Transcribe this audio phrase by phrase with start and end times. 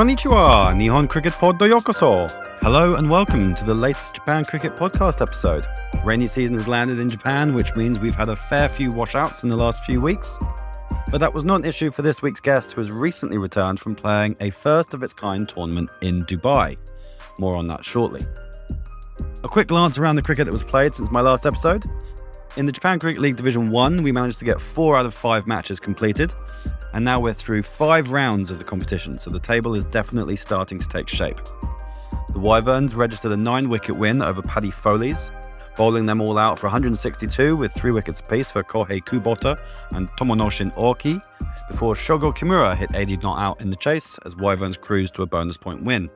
[0.00, 2.26] Konnichiwa, Nihon Cricket Pod do Yokoso.
[2.62, 5.66] Hello and welcome to the latest Japan Cricket Podcast episode.
[6.02, 9.50] Rainy season has landed in Japan, which means we've had a fair few washouts in
[9.50, 10.38] the last few weeks.
[11.10, 13.94] But that was not an issue for this week's guest, who has recently returned from
[13.94, 16.78] playing a first of its kind tournament in Dubai.
[17.38, 18.24] More on that shortly.
[19.44, 21.84] A quick glance around the cricket that was played since my last episode.
[22.56, 25.46] In the Japan Cricket League Division 1, we managed to get four out of five
[25.46, 26.34] matches completed,
[26.92, 30.80] and now we're through five rounds of the competition, so the table is definitely starting
[30.80, 31.40] to take shape.
[32.32, 35.30] The Wyverns registered a nine wicket win over Paddy Foley's,
[35.76, 39.56] bowling them all out for 162 with three wickets apiece for Kohei Kubota
[39.92, 41.20] and Tomonoshin Oki,
[41.70, 45.26] before Shogo Kimura hit 80 not out in the chase as Wyverns cruised to a
[45.26, 46.10] bonus point win.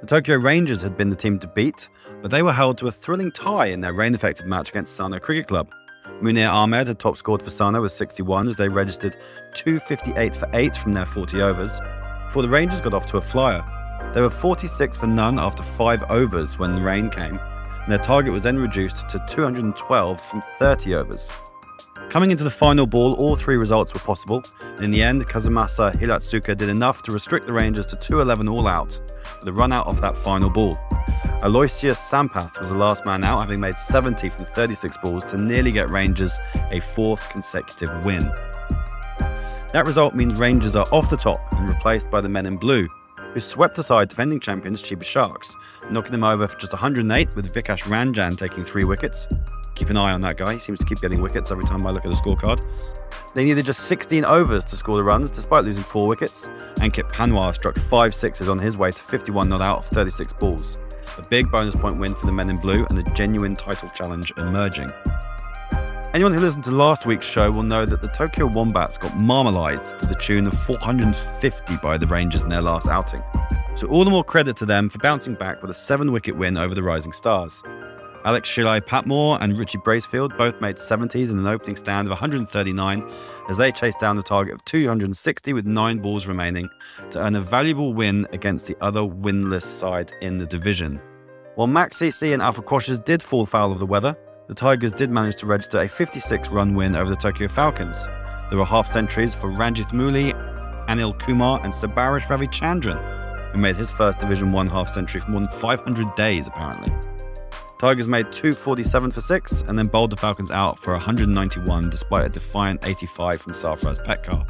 [0.00, 1.90] The Tokyo Rangers had been the team to beat,
[2.22, 5.18] but they were held to a thrilling tie in their rain affected match against Sano
[5.18, 5.70] Cricket Club.
[6.22, 9.16] Munir Ahmed had top scored for Sano with 61 as they registered
[9.52, 11.80] 258 for 8 from their 40 overs,
[12.24, 13.62] before the Rangers got off to a flyer.
[14.14, 18.32] They were 46 for none after 5 overs when the rain came, and their target
[18.32, 21.28] was then reduced to 212 from 30 overs.
[22.10, 24.42] Coming into the final ball, all three results were possible.
[24.80, 28.98] In the end, Kazumasa Hiratsuka did enough to restrict the Rangers to 2-11 all out,
[29.38, 30.76] with a run out off that final ball.
[31.42, 35.70] Aloysius Sampath was the last man out, having made 70 from 36 balls to nearly
[35.70, 36.36] get Rangers
[36.72, 38.24] a fourth consecutive win.
[39.72, 42.88] That result means Rangers are off the top and replaced by the men in blue,
[43.32, 45.54] who swept aside defending champions Chiba Sharks,
[45.92, 49.28] knocking them over for just 108 with Vikash Ranjan taking three wickets.
[49.80, 51.90] Keep an eye on that guy, he seems to keep getting wickets every time I
[51.90, 52.60] look at the scorecard.
[53.32, 56.48] They needed just 16 overs to score the runs, despite losing four wickets.
[56.80, 60.78] Ankit Panwar struck five sixes on his way to 51 not out of 36 balls.
[61.16, 64.34] A big bonus point win for the men in blue and a genuine title challenge
[64.36, 64.90] emerging.
[66.12, 69.98] Anyone who listened to last week's show will know that the Tokyo Wombats got marmalised
[70.00, 73.22] to the tune of 450 by the Rangers in their last outing.
[73.76, 76.58] So all the more credit to them for bouncing back with a seven wicket win
[76.58, 77.62] over the Rising Stars.
[78.24, 83.02] Alex Shillai Patmore and Richie Bracefield both made 70s in an opening stand of 139
[83.48, 86.68] as they chased down the target of 260 with nine balls remaining
[87.10, 91.00] to earn a valuable win against the other winless side in the division.
[91.54, 94.14] While Max CC and Alpha Quashers did fall foul of the weather,
[94.48, 98.04] the Tigers did manage to register a 56 run win over the Tokyo Falcons.
[98.50, 100.34] There were half centuries for Ranjith Mooli,
[100.88, 105.40] Anil Kumar, and Sabarish Ravichandran, who made his first Division 1 half century for more
[105.40, 106.92] than 500 days, apparently.
[107.80, 112.28] Tigers made 247 for 6 and then bowled the Falcons out for 191 despite a
[112.28, 114.46] defiant 85 from Sarfaraz Petkar.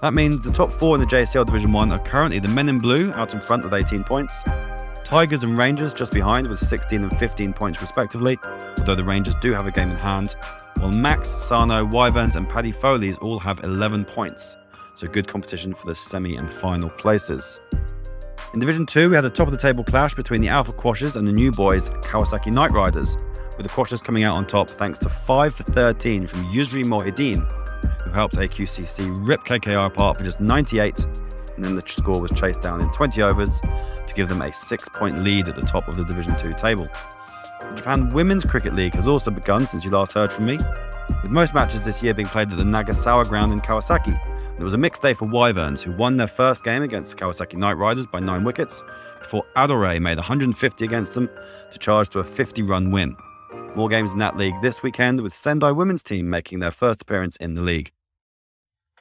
[0.00, 2.78] That means the top four in the JCL Division 1 are currently the men in
[2.78, 4.44] blue out in front with 18 points,
[5.02, 8.38] Tigers and Rangers just behind with 16 and 15 points respectively,
[8.78, 10.36] although the Rangers do have a game in hand,
[10.78, 14.56] while Max, Sano, Wyverns and Paddy Foley's all have 11 points,
[14.94, 17.58] so good competition for the semi and final places.
[18.52, 21.16] In Division 2, we had a top of the table clash between the Alpha Quashers
[21.16, 23.16] and the new boys Kawasaki Knight Riders,
[23.56, 27.50] with the Quashers coming out on top thanks to 5 for 13 from Yusri Mohideen,
[28.02, 31.04] who helped AQCC rip KKR apart for just 98,
[31.56, 34.88] and then the score was chased down in 20 overs to give them a six
[34.88, 36.88] point lead at the top of the Division 2 table.
[37.70, 40.58] The Japan Women's Cricket League has also begun since you last heard from me,
[41.22, 44.18] with most matches this year being played at the Nagasawa ground in Kawasaki.
[44.58, 47.54] It was a mixed day for Wyverns, who won their first game against the Kawasaki
[47.54, 48.82] Knight Riders by nine wickets,
[49.18, 51.28] before Adore made 150 against them
[51.72, 53.16] to charge to a 50 run win.
[53.74, 57.36] More games in that league this weekend, with Sendai women's team making their first appearance
[57.36, 57.90] in the league.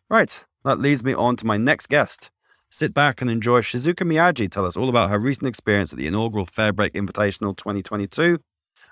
[0.10, 2.32] Right, that leads me on to my next guest.
[2.72, 6.08] Sit back and enjoy Shizuka Miyaji tell us all about her recent experience at the
[6.08, 8.40] inaugural FairBreak Invitational 2022,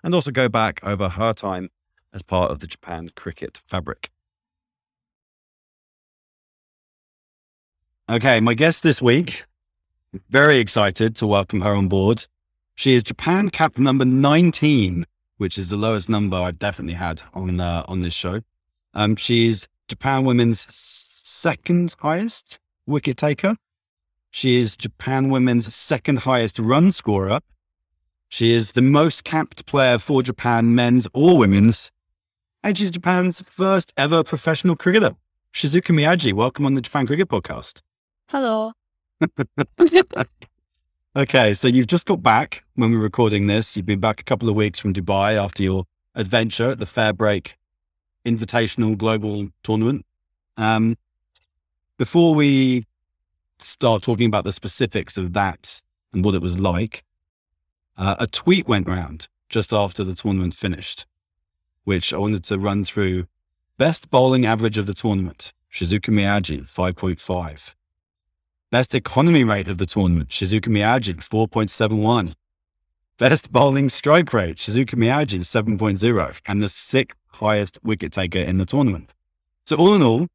[0.03, 1.69] and also go back over her time
[2.13, 4.09] as part of the Japan cricket fabric.
[8.09, 9.45] Okay, my guest this week,
[10.29, 12.27] very excited to welcome her on board.
[12.75, 15.05] She is Japan cap number 19,
[15.37, 18.41] which is the lowest number I've definitely had on uh, on this show.
[18.93, 23.55] Um, she's Japan women's second highest wicket taker.
[24.31, 27.39] She is Japan women's second highest run scorer.
[28.33, 31.91] She is the most capped player for Japan men's or women's.
[32.63, 35.17] And she's Japan's first ever professional cricketer.
[35.53, 37.81] Shizuka Miyaji, welcome on the Japan Cricket Podcast.
[38.29, 38.71] Hello.
[41.17, 43.75] okay, so you've just got back when we're recording this.
[43.75, 45.83] You've been back a couple of weeks from Dubai after your
[46.15, 47.55] adventure at the FairBreak
[48.25, 50.05] Invitational Global Tournament.
[50.55, 50.95] Um,
[51.97, 52.85] before we
[53.59, 55.81] start talking about the specifics of that
[56.13, 57.03] and what it was like,
[57.97, 61.05] uh, a tweet went round just after the tournament finished,
[61.83, 63.27] which I wanted to run through.
[63.77, 67.73] Best bowling average of the tournament, Shizuka Miyaji, 5.5.
[68.69, 72.33] Best economy rate of the tournament, Shizuka Miyaji, 4.71.
[73.17, 76.41] Best bowling strike rate, Shizuka Miyaji, 7.0.
[76.45, 79.13] And the sixth highest wicket taker in the tournament.
[79.65, 80.27] So all in all,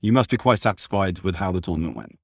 [0.00, 2.18] you must be quite satisfied with how the tournament went.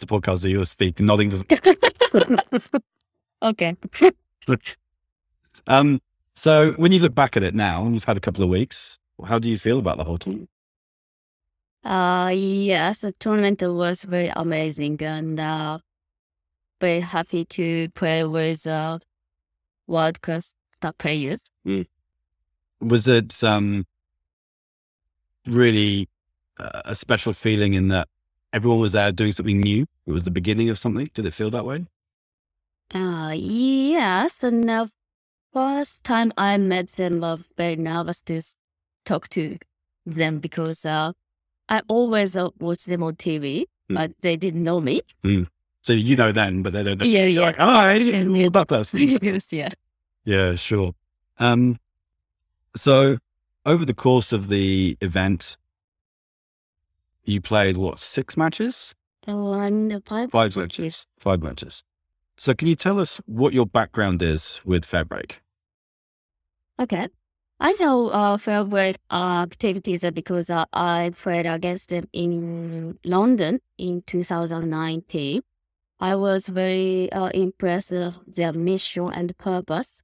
[0.00, 1.52] It's a podcast that you're speaking, nodding doesn't.
[3.42, 3.76] okay.
[5.66, 6.00] um,
[6.34, 8.98] so when you look back at it now, and you've had a couple of weeks,
[9.26, 10.48] how do you feel about the whole tournament?
[11.84, 15.78] Uh, yes, the tournament was very amazing and uh,
[16.80, 18.98] very happy to play with uh,
[19.86, 21.42] world class star players.
[22.80, 23.84] Was it um,
[25.46, 26.08] really
[26.58, 28.08] uh, a special feeling in that
[28.52, 29.86] everyone was there doing something new?
[30.06, 31.10] It was the beginning of something.
[31.14, 31.86] Did it feel that way?
[32.92, 34.90] Uh, yes, and the
[35.52, 38.40] first time I met them, I was very nervous to
[39.04, 39.58] talk to
[40.04, 41.12] them because uh,
[41.68, 43.96] I always uh, watch them on TV, Mm.
[43.96, 45.00] but they didn't know me.
[45.82, 47.04] So you know then, but they don't know.
[47.06, 47.46] Yeah, You're yeah.
[47.46, 49.00] like, oh, I didn't know that person.
[49.20, 49.70] yes, yeah.
[50.24, 50.94] Yeah, sure.
[51.40, 51.80] Um,
[52.76, 53.18] so
[53.66, 55.56] over the course of the event,
[57.30, 58.94] you played what six matches?
[59.26, 61.06] Five, Five matches.
[61.18, 61.84] Five matches.
[62.36, 65.36] So can you tell us what your background is with FairBreak?
[66.80, 67.08] Okay.
[67.62, 74.02] I know uh, favorite uh, activities because uh, I played against them in London in
[74.06, 75.42] 2019.
[76.00, 80.00] I was very uh, impressed with their mission and purpose.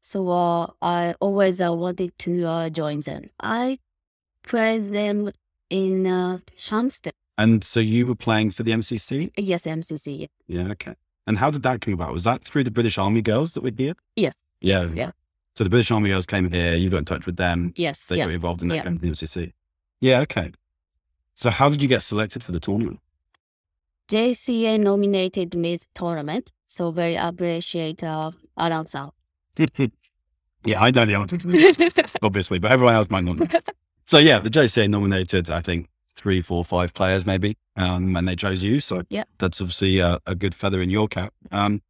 [0.00, 3.30] So uh, I always uh, wanted to uh, join them.
[3.40, 3.80] I
[4.44, 5.32] played them
[5.70, 6.38] in uh.
[7.36, 9.32] And so you were playing for the MCC?
[9.36, 10.28] Yes, MCC.
[10.46, 10.94] Yeah, okay.
[11.26, 12.12] And how did that come about?
[12.12, 13.94] Was that through the British Army girls that were here?
[14.14, 14.34] Yes.
[14.60, 14.88] Yeah.
[14.94, 15.10] Yeah.
[15.56, 18.04] So the British Army girls came here, you got in touch with them, Yes.
[18.06, 18.24] they yeah.
[18.26, 18.84] got involved in that Yeah.
[18.84, 19.52] game, the MCC.
[20.00, 20.52] Yeah, okay.
[21.34, 23.00] So how did you get selected for the tournament?
[24.08, 26.52] JCA nominated me to tournament.
[26.68, 29.10] So very appreciate uh, announcer.
[30.64, 31.38] yeah, I know the answer,
[32.22, 33.38] obviously, but everyone else might not.
[34.14, 38.36] So yeah, the JCA nominated, I think, three, four, five players maybe, um, and they
[38.36, 38.78] chose you.
[38.78, 39.24] So Yeah.
[39.38, 41.34] that's obviously a, a good feather in your cap.
[41.50, 41.82] Um,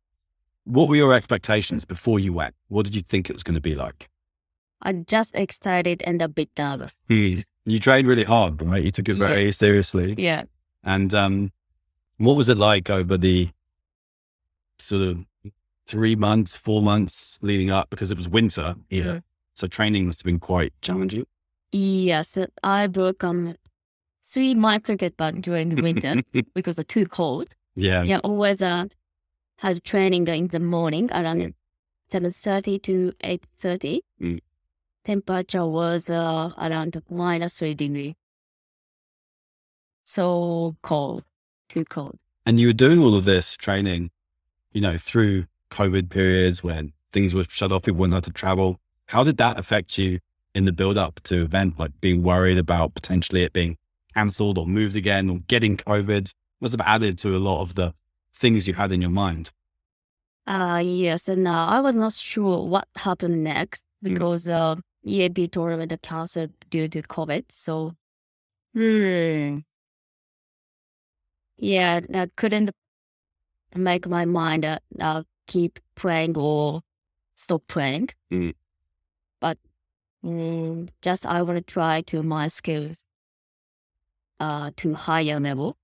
[0.64, 2.54] what were your expectations before you went?
[2.68, 4.08] What did you think it was going to be like?
[4.80, 6.96] I'm just excited and a bit nervous.
[7.10, 8.82] You trained really hard, right?
[8.82, 10.14] You took it very seriously.
[10.16, 10.44] Yeah.
[10.82, 11.52] And um,
[12.16, 13.50] what was it like over the
[14.78, 15.26] sort of
[15.86, 17.90] three months, four months leading up?
[17.90, 19.04] Because it was winter here.
[19.16, 19.22] Mhm.
[19.52, 21.26] So training must have been quite challenging.
[21.76, 23.56] Yes, I broke um
[24.22, 26.22] three my cricket bat during the winter
[26.54, 27.56] because it's too cold.
[27.74, 28.04] yeah.
[28.04, 28.86] Yeah, always uh
[29.58, 31.52] had training in the morning around
[32.12, 34.02] seven thirty to eight thirty.
[34.22, 34.38] Mm.
[35.04, 38.14] Temperature was uh, around minus three degree.
[40.04, 41.24] So cold,
[41.68, 42.18] too cold.
[42.46, 44.12] And you were doing all of this training,
[44.70, 48.78] you know, through COVID periods when things were shut off, people weren't allowed to travel.
[49.06, 50.20] How did that affect you
[50.54, 53.76] in the build up to event, like being worried about potentially it being
[54.14, 56.32] cancelled or moved again or getting COVID?
[56.60, 57.94] Must have added to a lot of the
[58.32, 59.50] things you had in your mind.
[60.46, 65.92] Uh yes, and uh, I was not sure what happened next because uh EAP tournament
[66.02, 67.44] canceled due to COVID.
[67.50, 67.94] So,
[68.74, 69.58] hmm.
[71.56, 72.70] Yeah, I couldn't
[73.74, 76.80] make my mind uh, uh, keep praying or
[77.36, 78.08] stop praying.
[78.32, 78.54] Mm.
[80.24, 83.04] Mm, just I want to try to my skills
[84.40, 85.76] uh to higher level.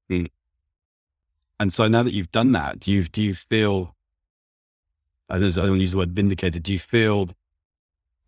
[1.60, 3.94] And so now that you've done that, do you do you feel?
[5.28, 6.62] I don't want to use the word vindicated.
[6.62, 7.30] Do you feel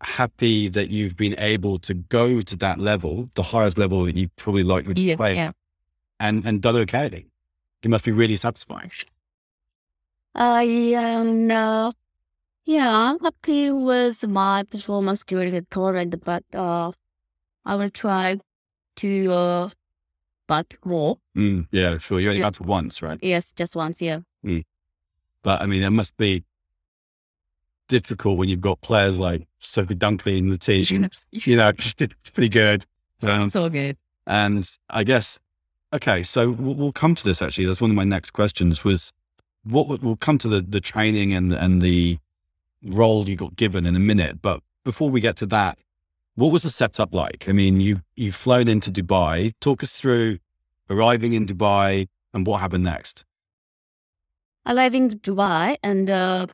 [0.01, 4.29] happy that you've been able to go to that level, the highest level that you
[4.35, 5.51] probably likely to play,
[6.19, 7.25] and and done okay?
[7.81, 8.91] It must be really satisfying.
[10.35, 11.91] I am uh,
[12.65, 16.91] yeah, I'm happy with my performance during the tournament, but uh,
[17.65, 18.39] I will try
[18.97, 19.69] to uh,
[20.47, 21.17] but more.
[21.37, 22.19] Mm, yeah, sure.
[22.19, 22.47] You only Yeah.
[22.51, 23.19] got once, right?
[23.21, 24.19] Yes, just once, yeah.
[25.41, 26.43] But I mean, it must be
[27.89, 31.09] difficult when you've got players like Sophie Dunkley in the team.
[31.31, 31.71] you know,
[32.33, 32.85] pretty good.
[33.21, 33.97] Um, so good.
[34.25, 35.39] And I guess,
[35.93, 37.65] okay, so we'll, we'll come to this actually.
[37.65, 39.11] That's one of my next questions was
[39.63, 42.19] what we'll come to the, the training and, and the
[42.85, 44.41] role you got given in a minute.
[44.41, 45.77] But before we get to that,
[46.35, 47.47] what was the setup like?
[47.47, 49.53] I mean, you, you've flown into Dubai.
[49.61, 50.39] Talk us through
[50.89, 53.23] arriving in Dubai and what happened next.
[54.65, 56.47] Arriving to Dubai and uh,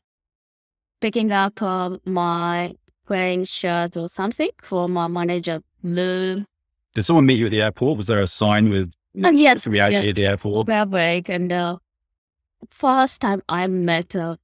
[0.99, 2.73] picking up uh, my
[3.07, 6.45] wearing shirts or something from my manager room.
[6.93, 7.97] Did someone meet you at the airport?
[7.97, 8.91] Was there a sign with
[9.23, 10.01] Uh, yes, the out yeah.
[10.01, 10.65] at the airport.
[10.67, 11.77] Spare break and uh,
[12.69, 14.35] first time I met uh,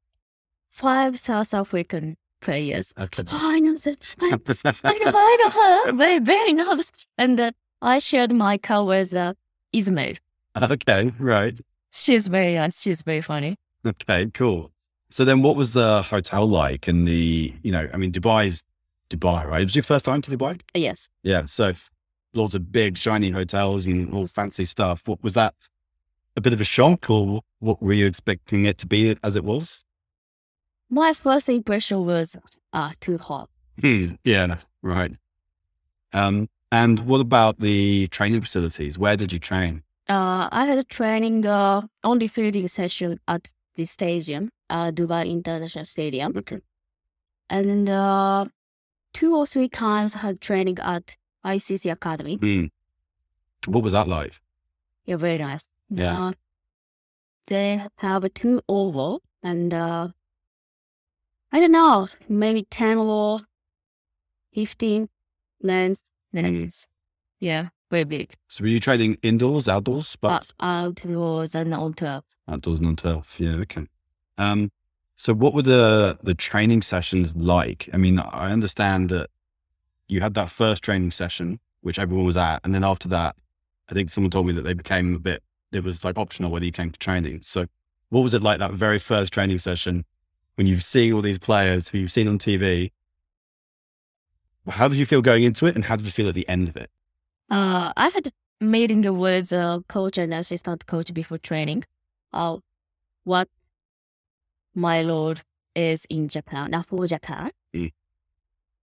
[0.75, 2.94] five South African players.
[3.00, 3.24] Okay.
[3.32, 3.98] Oh, I know that.
[4.20, 4.25] I,
[4.84, 5.91] I know, I know her.
[5.94, 6.91] Very, very nice.
[7.17, 7.51] And uh,
[7.82, 9.34] I shared my car with uh,
[9.72, 10.15] Ismail.
[10.62, 11.58] okay, right.
[11.91, 12.82] She's very nice.
[12.82, 13.55] She's very funny.
[13.86, 14.72] Okay, cool.
[15.10, 18.62] So then what was the hotel like and the, you know, I mean, Dubai's
[19.10, 19.62] Dubai, right?
[19.62, 20.60] It was your first time to Dubai?
[20.74, 21.08] Yes.
[21.24, 21.46] Yeah.
[21.46, 21.72] So
[22.34, 25.08] lots of big, shiny hotels and all fancy stuff.
[25.08, 25.53] What was that
[26.36, 29.46] a bit of a shock or what were you expecting it to be as it
[29.46, 29.85] was?
[30.89, 32.38] My first impression was
[32.74, 33.50] uh, too hot.
[33.82, 34.12] Hmm.
[34.24, 35.12] Yeah, right.
[36.13, 38.98] Um, and what about the training facilities?
[38.98, 39.84] Where did you train?
[40.08, 45.86] Uh, I had a training uh, only fielding session at the stadium, uh, Dubai International
[45.86, 46.34] Stadium.
[46.38, 46.60] Okay.
[47.50, 48.46] And uh,
[49.13, 52.36] two or three times I had training at ICC Academy.
[52.36, 52.65] Hmm.
[53.65, 54.39] What was that like?
[55.06, 55.68] Yeah, very nice.
[55.89, 56.27] Yeah.
[56.27, 56.32] Uh,
[57.48, 60.10] they have a two oval and uh,
[61.55, 63.39] I don't know, maybe 10 or
[64.53, 65.07] 15
[65.63, 66.03] lanes.
[66.33, 66.85] Lanes.
[67.39, 68.33] Yeah, very big.
[68.50, 72.25] So were you training indoors, outdoors, but But outdoors and on turf.
[72.45, 73.39] outdoors and on turf?
[73.39, 73.51] Yeah.
[73.51, 73.88] Okay.
[74.38, 74.69] Um,
[75.15, 77.88] so what were the, the training sessions like?
[77.93, 79.29] I mean, I understand that
[80.09, 82.59] you had that first training session, which everyone was at.
[82.65, 83.38] And then after that,
[83.88, 86.65] I think someone told me that they became a bit, it was like optional whether
[86.65, 87.43] you came to training.
[87.43, 87.67] So
[88.09, 90.03] what was it like that very first training session
[90.55, 92.91] when you've seen all these players who you've seen on TV?
[94.67, 96.69] How did you feel going into it and how did you feel at the end
[96.69, 96.89] of it?
[97.50, 98.31] Uh, I had a
[98.65, 101.83] meeting with a coach and assistant coach before training.
[102.33, 102.57] Uh,
[103.24, 103.47] what
[104.74, 105.41] my lord
[105.75, 107.51] is in Japan, not for Japan.
[107.74, 107.91] Mm.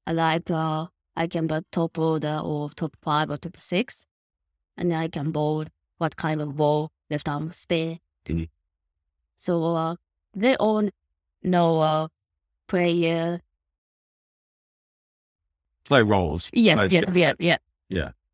[0.07, 0.87] Like, uh,
[1.17, 4.07] I can be top order or top five or top six.
[4.77, 5.65] And I can bowl
[5.99, 7.99] what kind of ball, left arm spin.
[8.25, 8.49] Mhm.
[9.37, 9.97] So, uh,
[10.35, 10.89] they all
[11.43, 12.09] know, uh,
[12.69, 13.41] player.
[15.85, 16.49] Play roles.
[16.53, 17.57] Yeah, Right, yeah, yeah, yeah.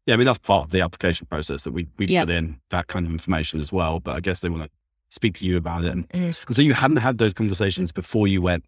[0.07, 2.25] Yeah, I mean that's part of the application process that we we Yeah.
[2.25, 4.01] put in that kind of information as well.
[4.01, 4.71] But I guess they want to
[5.11, 5.93] speak to you about it.
[5.93, 6.55] And Mm.
[6.55, 8.65] so you hadn't had those conversations before you went.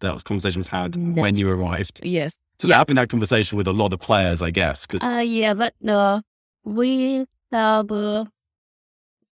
[0.00, 1.22] Those conversations had No.
[1.22, 2.00] when you arrived.
[2.02, 2.38] Yes.
[2.58, 4.86] So they're having that conversation with a lot of players, I guess.
[5.00, 6.20] Uh, yeah, but uh,
[6.64, 8.24] we have uh,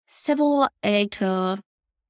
[0.05, 1.57] several, uh,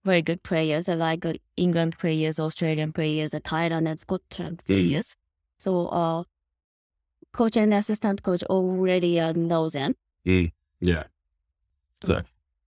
[0.07, 5.15] very good players, uh, like uh, England players, Australian players, Thailand and Scotland players.
[5.59, 6.23] So, uh,
[7.33, 9.95] coach and assistant coach already uh, know them.
[10.23, 11.03] yeah.
[12.03, 12.21] So,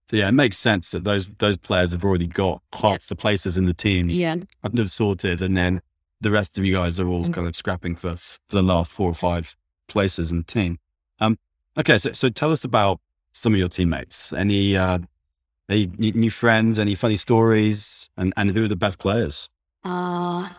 [0.09, 3.07] so yeah, it makes sense that those those players have already got half Yes.
[3.07, 5.81] the places in the team Yeah, kind of sorted, and then
[6.19, 7.33] the rest of you guys are all Mm.
[7.33, 9.55] kind of scrapping for for the last four or five
[9.87, 10.79] places in the team.
[11.19, 11.37] Um,
[11.77, 12.99] okay, so so tell us about
[13.33, 14.33] some of your teammates.
[14.33, 14.99] Any uh,
[15.71, 16.77] any new friends?
[16.79, 18.09] Any funny stories?
[18.17, 19.49] And and who are the best players?
[19.83, 20.49] uh,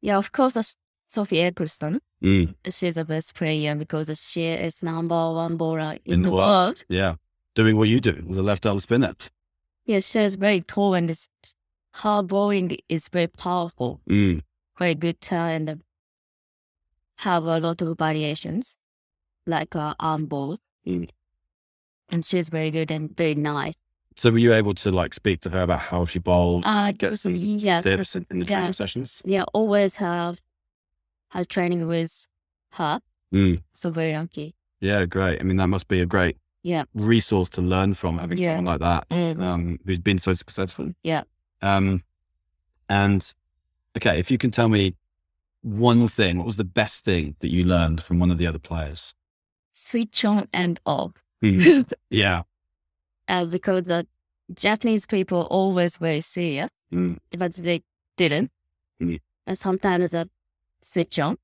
[0.00, 0.62] yeah, of course, uh,
[1.08, 1.98] Sophie Ecclestone.
[2.22, 6.34] Mm, She's the best player because she is number one bowler in, In the the
[6.34, 6.48] world.
[6.48, 6.84] world.
[6.88, 7.14] yeah,
[7.54, 9.14] doing what you do as a left arm spinner.
[9.84, 11.10] Yeah, she's very tall and
[12.02, 14.00] her bowling is very powerful.
[14.08, 14.42] Mm,
[14.78, 15.82] very good turn and
[17.18, 18.76] have a lot of variations,
[19.46, 20.58] like uh, arm ball.
[20.86, 21.08] Mm.
[22.08, 23.74] And she's very good and very nice.
[24.16, 26.62] so were you able to like speak to her about how she bowls?
[26.64, 28.56] Uh, get some yeah, tips in, in the yeah.
[28.58, 29.22] training sessions.
[29.24, 30.40] yeah, always have
[31.30, 32.26] have training with
[32.72, 33.00] her.
[33.34, 34.54] Mm, So very lucky.
[34.80, 35.40] yeah, great.
[35.40, 36.84] I mean, that must be a great Yeah.
[36.94, 38.56] resource to learn from having Yeah.
[38.56, 39.08] someone like that.
[39.10, 39.42] Mm.
[39.42, 40.92] um, who's been so successful.
[41.02, 41.24] Yeah.
[41.60, 42.04] Um,
[42.88, 43.34] and
[43.96, 44.94] okay, if you can tell me
[45.62, 48.60] one thing, what was the best thing that you learned from one of the other
[48.60, 49.14] players?
[49.72, 51.12] Switch on and off.
[52.10, 52.42] yeah.
[53.28, 54.06] uh, because the
[54.54, 57.18] Japanese people always very serious, Mm.
[57.36, 57.82] but they
[58.16, 58.50] didn't.
[59.02, 59.20] Mm.
[59.46, 60.24] And sometimes uh,
[60.82, 61.36] switch on,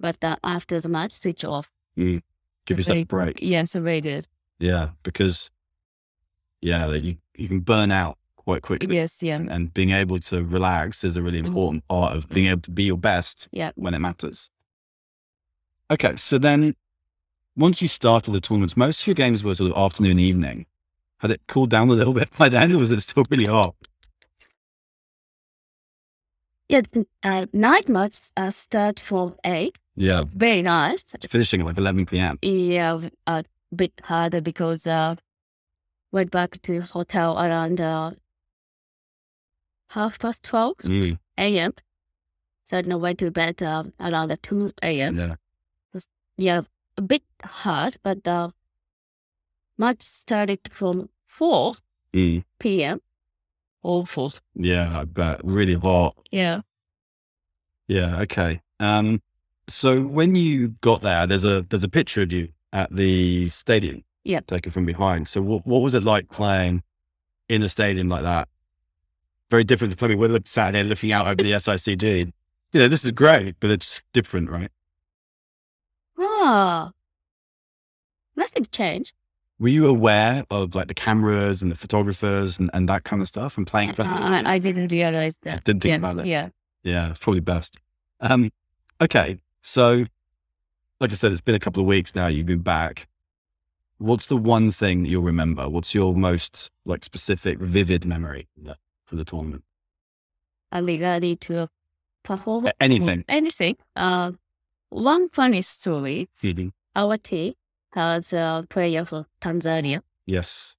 [0.00, 1.70] but uh, after the match, switch off.
[1.96, 2.22] Give
[2.68, 3.38] yourself a break.
[3.40, 4.26] Yes, very good.
[4.58, 4.90] Yeah.
[5.04, 5.50] Because,
[6.60, 8.94] yeah, you, you can burn out quite quickly.
[8.96, 9.40] Yes, yeah.
[9.48, 12.82] And being able to relax is a really important part of being able to be
[12.84, 13.70] your best Yeah.
[13.76, 14.50] when it matters.
[15.90, 16.16] Okay.
[16.16, 16.74] So then
[17.56, 20.66] once you started the tournaments, most of your games were sort of afternoon, evening.
[21.20, 23.74] Had it cooled down a little bit by then, or was it still really hot?
[26.68, 26.82] Yeah,
[27.22, 29.78] uh, night match uh, start from 8.
[29.94, 30.24] Yeah.
[30.34, 31.04] Very nice.
[31.28, 32.38] Finishing at like 11 p.m.
[32.42, 33.44] Yeah, a
[33.74, 35.14] bit harder because uh,
[36.10, 38.10] went back to hotel around uh,
[39.90, 41.72] half past 12 Mm, a.m.
[42.64, 45.16] So I went to bed uh, around 2 a.m.
[45.16, 45.34] yeah.
[46.38, 46.62] Yeah,
[46.96, 48.50] a bit hard, but uh,
[49.78, 51.74] match started from 4
[52.14, 52.44] Mm.
[52.58, 53.00] p.m.
[53.82, 54.32] Awful.
[54.54, 55.40] Yeah, I bet.
[55.44, 56.16] Really hot.
[56.30, 56.62] Yeah.
[57.88, 58.20] Yeah.
[58.22, 58.60] Okay.
[58.80, 59.20] Um,
[59.68, 64.02] so when you got there, there's a there's a picture of you at the stadium.
[64.24, 64.40] Yeah.
[64.46, 65.28] Taken from behind.
[65.28, 66.82] So what what was it like playing
[67.48, 68.48] in a stadium like that?
[69.50, 70.18] Very different to playing.
[70.18, 72.32] We're sat here looking out over the SICG.
[72.72, 74.70] You know, this is great, but it's different, right?
[76.28, 76.92] Ah.
[78.36, 79.14] Nothing changed.
[79.58, 83.28] Were you aware of like the cameras and the photographers and, and that kind of
[83.28, 83.90] stuff and playing?
[83.98, 85.56] Uh, I, I didn't realize that.
[85.56, 85.96] I Didn't think yeah.
[85.96, 86.26] about it.
[86.26, 86.48] Yeah.
[86.82, 87.78] Yeah, it's probably best.
[88.20, 88.52] Um,
[89.00, 90.04] okay, so
[91.00, 92.26] like I said, it's been a couple of weeks now.
[92.26, 93.08] You've been back.
[93.98, 95.68] What's the one thing that you'll remember?
[95.70, 98.48] What's your most like specific, vivid memory
[99.06, 99.64] for the tournament?
[100.70, 101.68] Uh, regarding to
[102.22, 103.24] perform Anything.
[103.28, 103.76] anything.
[103.94, 104.32] Uh,
[104.96, 106.28] one funny story.
[106.34, 106.72] Feeling.
[106.94, 107.54] Our team
[107.92, 110.00] has a player from Tanzania.
[110.26, 110.74] Yes.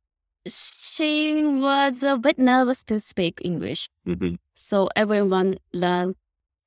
[0.47, 6.15] She was a bit nervous to speak English, hmm so everyone learned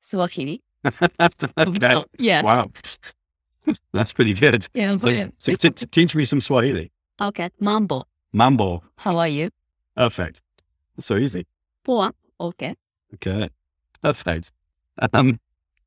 [0.01, 0.63] Swahili.
[0.87, 2.05] okay.
[2.19, 2.43] Yeah.
[2.43, 2.71] Wow.
[3.93, 4.69] That's pretty good.
[4.75, 4.97] Yeah.
[4.99, 6.93] So, so t- teach me some Swahili.
[7.21, 7.51] Okay.
[7.59, 8.05] Mambo.
[8.33, 8.83] Mambo.
[8.99, 9.51] How are you?
[9.97, 10.41] Perfect.
[11.01, 11.47] So easy.
[11.85, 12.13] Poor.
[12.39, 12.77] Okay.
[13.15, 13.49] Okay.
[14.03, 14.53] Perfect.
[15.13, 15.41] Um,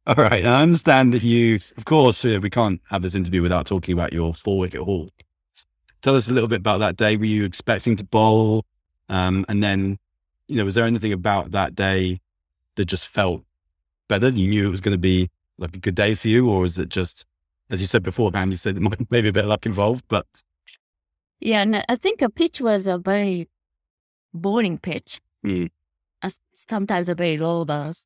[0.07, 0.45] all right.
[0.45, 4.33] I understand that you, of course, we can't have this interview without talking about your
[4.33, 5.09] four wicket haul.
[6.01, 7.15] Tell us a little bit about that day.
[7.15, 8.65] Were you expecting to bowl?
[9.07, 9.99] Um, and then,
[10.47, 12.19] you know, was there anything about that day
[12.75, 13.43] that just felt
[14.09, 14.27] better?
[14.27, 16.77] You knew it was going to be like a good day for you, or was
[16.77, 17.25] it just,
[17.69, 20.03] as you said before, man, you said there might maybe a bit of luck involved,
[20.09, 20.27] but
[21.39, 23.47] Yeah, and I think a pitch was a very
[24.33, 25.21] boring pitch.
[25.45, 25.69] Mm.
[26.53, 28.05] Sometimes a very low bounce.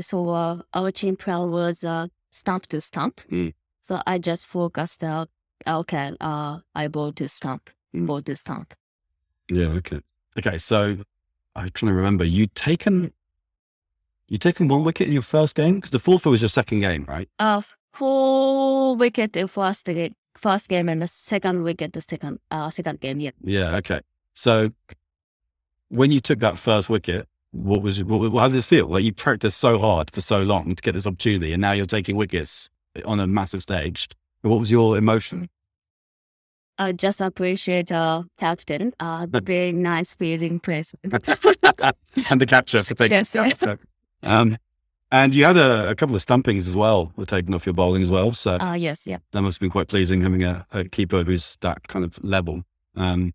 [0.00, 3.20] So uh, our team plan was uh, stump to stump.
[3.30, 3.52] Mm.
[3.82, 5.28] So I just focused out.
[5.66, 8.06] Okay, uh, I bowl to stump, Mm.
[8.06, 8.74] bowl to stump.
[9.48, 9.66] Yeah.
[9.78, 10.00] Okay.
[10.38, 10.58] Okay.
[10.58, 10.98] So
[11.54, 12.24] I'm trying to remember.
[12.24, 13.12] You taken
[14.28, 17.04] you taken one wicket in your first game because the fourth was your second game,
[17.06, 17.28] right?
[17.38, 17.60] Uh,
[17.92, 23.00] four wicket in first game, first game, and the second wicket the second uh second
[23.00, 23.20] game.
[23.20, 23.32] Yeah.
[23.42, 23.76] Yeah.
[23.76, 24.00] Okay.
[24.34, 24.72] So
[25.90, 28.88] when you took that first wicket, what was what, how did it feel?
[28.88, 31.86] Like you practiced so hard for so long to get this opportunity, and now you're
[31.86, 32.68] taking wickets
[33.04, 34.08] on a massive stage.
[34.42, 35.48] What was your emotion?
[36.78, 38.92] I just appreciate uh captain.
[38.98, 41.14] Uh, very nice feeling placement.
[42.30, 43.12] and the capture for taking.
[43.12, 43.62] Yes, yes.
[44.22, 44.56] Um,
[45.10, 48.02] and you had a, a couple of stumpings as well, were taken off your bowling
[48.02, 48.32] as well.
[48.32, 49.18] So Uh, yes, yeah.
[49.32, 52.64] that must have been quite pleasing having a, a keeper who's that kind of level.
[52.96, 53.34] Um,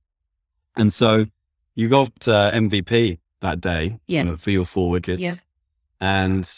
[0.75, 1.27] and so
[1.75, 4.29] you got uh, MVP that day Yeah.
[4.31, 5.21] uh, for your four wickets.
[5.21, 5.35] Yeah.
[5.99, 6.49] And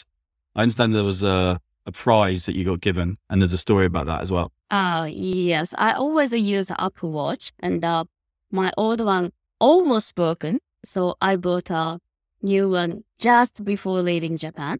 [0.54, 3.86] I understand there was a, a prize that you got given, and there's a story
[3.86, 4.52] about that as well.
[4.70, 8.04] Uh, yes, I always use Apple Watch, and uh,
[8.50, 12.00] my old one almost broken, so I bought a
[12.42, 14.78] new one just before leaving Japan.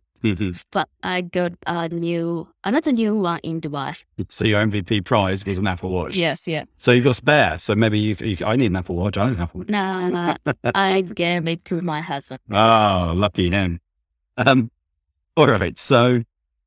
[0.71, 4.05] But I got a new, another new one in Dubai.
[4.29, 6.15] so your MVP prize was an Apple Watch.
[6.15, 6.65] Yes, yeah.
[6.77, 7.59] So you got spare.
[7.59, 9.17] So maybe you, you I need an Apple Watch.
[9.17, 9.67] I don't have one.
[9.69, 10.35] No, no,
[10.75, 12.41] I gave it to my husband.
[12.51, 13.81] Oh, lucky him.
[14.37, 14.71] Um,
[15.37, 15.79] all right.
[15.79, 16.23] So,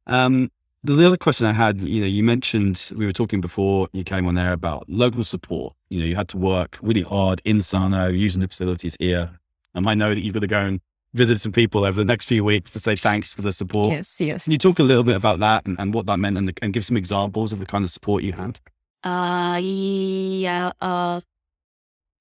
[0.07, 0.51] um,
[0.83, 4.03] the, the other question I had, you know, you mentioned we were talking before you
[4.03, 5.75] came on there about local support.
[5.89, 9.39] You know, you had to work really hard in Sano, using the facilities here.
[9.75, 10.79] And I know that you've got to go and
[11.13, 13.91] visit some people over the next few weeks to say thanks for the support.
[13.93, 14.43] Yes, yes.
[14.45, 16.53] Can you talk a little bit about that and, and what that meant and, the,
[16.61, 18.59] and give some examples of the kind of support you had?
[19.03, 21.19] Uh, yeah, uh,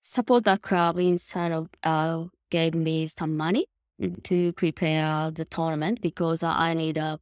[0.00, 3.66] supporter club inside of, uh, gave me some money
[4.24, 7.18] to prepare the tournament because I need a,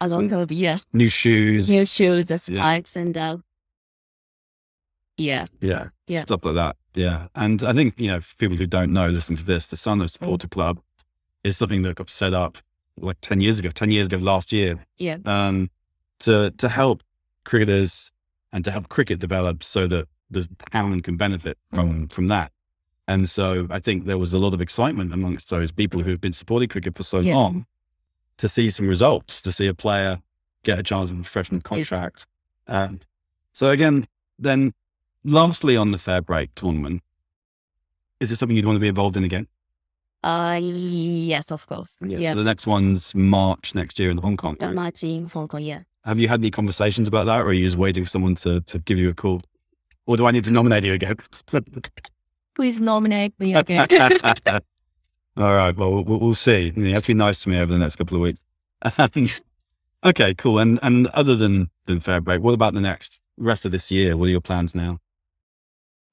[0.00, 1.68] a lot of, yeah, New shoes.
[1.68, 2.60] new shoes, the Yeah.
[2.60, 3.36] spikes, and, uh,
[5.16, 5.88] yeah, Yeah.
[6.08, 6.22] Yeah.
[6.22, 6.76] Stuff like that.
[6.94, 7.28] Yeah.
[7.34, 10.06] And I think, you know, for people who don't know, listen to this, the Sano
[10.06, 10.80] Supporter Club
[11.42, 12.58] is something that got set up
[12.98, 15.70] like 10 years ago, 10 years ago last year, yeah, um,
[16.20, 17.02] to, to help
[17.44, 18.12] cricketers
[18.52, 22.52] and to help cricket develop so that the town can benefit from, from that.
[23.08, 26.32] And so I think there was a lot of excitement amongst those people who've been
[26.32, 27.34] supporting cricket for so Yeah.
[27.34, 27.66] long
[28.38, 30.20] to see some results, to see a player
[30.62, 32.26] get a chance of a professional contract.
[32.66, 33.00] Um,
[33.52, 34.06] so again,
[34.38, 34.72] then
[35.24, 37.02] lastly on the FairBreak tournament,
[38.20, 39.48] is it something you'd want to be involved in again?
[40.22, 44.56] uh, yes, of course, yeah, So the next one's March next year in Hong Kong.
[44.58, 44.66] yeah.
[44.66, 44.74] right?
[44.74, 45.80] my team, Hong Kong, yeah.
[46.04, 48.62] Have you had any conversations about that or are you just waiting for someone to,
[48.62, 49.42] to give you a call?
[50.06, 51.16] Or do I need to nominate you again?
[52.54, 53.86] Please nominate me again.
[55.36, 55.76] All right.
[55.76, 56.72] Well, we'll, we'll see.
[56.76, 58.44] You have to be nice to me over the next couple of weeks.
[60.04, 60.58] okay, cool.
[60.58, 64.16] And and other than than FairBreak, what about the next rest of this year?
[64.16, 65.00] What are your plans now?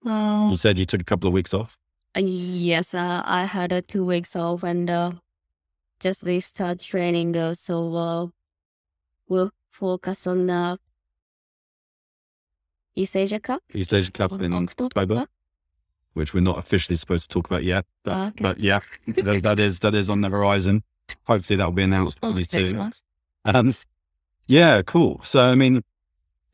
[0.06, 1.78] Um, You said you took a couple of weeks off.
[2.16, 5.12] Uh, Yes, uh, I had uh, two weeks off and uh,
[6.00, 7.36] just restart training.
[7.36, 8.28] Uh, so uh,
[9.28, 10.78] we'll focus on uh,
[12.96, 13.62] East Asia Cup.
[13.74, 15.28] East Asia Cup in October,
[16.14, 17.86] which we're not officially supposed to talk about yet.
[18.04, 18.44] But, Okay.
[18.44, 20.84] but yeah, that, that is that is on the horizon.
[21.26, 22.92] Hopefully that will be announced probably Next soon.
[23.46, 23.74] Um,
[24.48, 25.22] yeah, cool.
[25.24, 25.84] So I mean,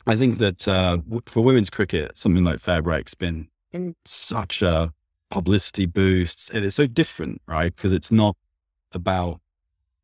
[0.08, 4.94] I think that uh, for women's cricket, something like FairBreak's been And such a
[5.30, 6.54] publicity boost.
[6.54, 7.76] It is so different, right?
[7.76, 8.38] Because it's not
[8.94, 9.42] about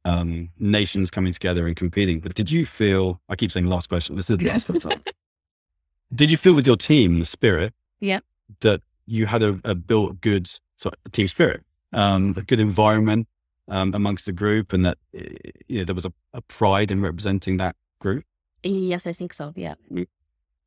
[0.05, 2.19] um, nations coming together and competing.
[2.19, 3.21] But did you feel?
[3.29, 4.15] I keep saying last question.
[4.15, 5.01] This is the last question.
[6.13, 7.73] Did you feel with your team the spirit?
[7.99, 8.19] Yeah.
[8.59, 13.27] That you had a, a built good sort of team spirit, um, a good environment
[13.67, 15.23] um, amongst the group, and that eh,
[15.67, 18.25] you know there was a, a pride in representing that group.
[18.63, 19.53] Yes, I think so.
[19.55, 19.75] Yeah.
[19.91, 20.07] Mm.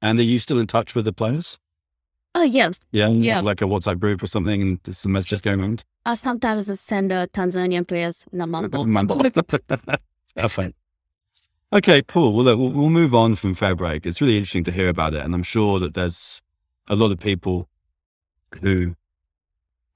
[0.02, 1.58] And are you still in touch with the players?
[2.34, 2.78] Oh yes.
[2.92, 3.40] Yeah, Yeah.
[3.40, 5.84] like a WhatsApp group or something, and there's some messages going around.
[6.04, 8.86] I sometimes send uh, Tanzanian players Namambo.
[8.86, 9.30] Mambo.
[10.36, 10.74] Perfect.
[11.72, 12.34] Okay, cool.
[12.34, 14.06] Well, look, we'll, we'll move on from FairBreak.
[14.06, 16.40] It's really interesting to hear about it, and I'm sure that there's
[16.88, 17.68] a lot of people
[18.62, 18.94] who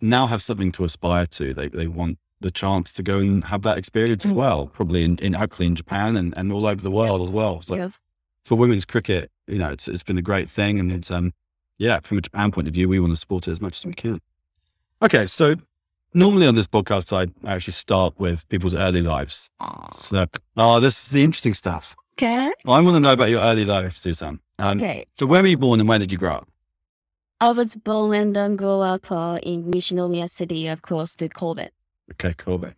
[0.01, 1.55] now have something to aspire to.
[1.55, 4.37] They they want the chance to go and have that experience as Mm.
[4.37, 7.61] well, probably in, in hopefully in Japan and, and all over the world as well.
[7.63, 7.91] So Yeah.
[8.45, 11.33] for women's cricket, you know, it's it's been a great thing, and it's um
[11.79, 13.87] yeah, from a Japan point of view, we want to support it as much as
[13.87, 14.19] we can.
[15.03, 15.55] Okay, so
[16.15, 19.49] normally on this podcast, I I actually start with people's early lives.
[19.95, 20.27] So,
[20.57, 21.97] oh, this is the interesting stuff.
[22.15, 22.53] Okay.
[22.67, 24.41] I want to know about your early life, Susan.
[24.59, 25.07] Um, Okay.
[25.19, 26.49] So, where were you born and where did you grow up?
[27.41, 31.69] I was born and then grew up uh, in Nishinomiya City, across the Kobe.
[32.13, 32.73] Okay, Kobe.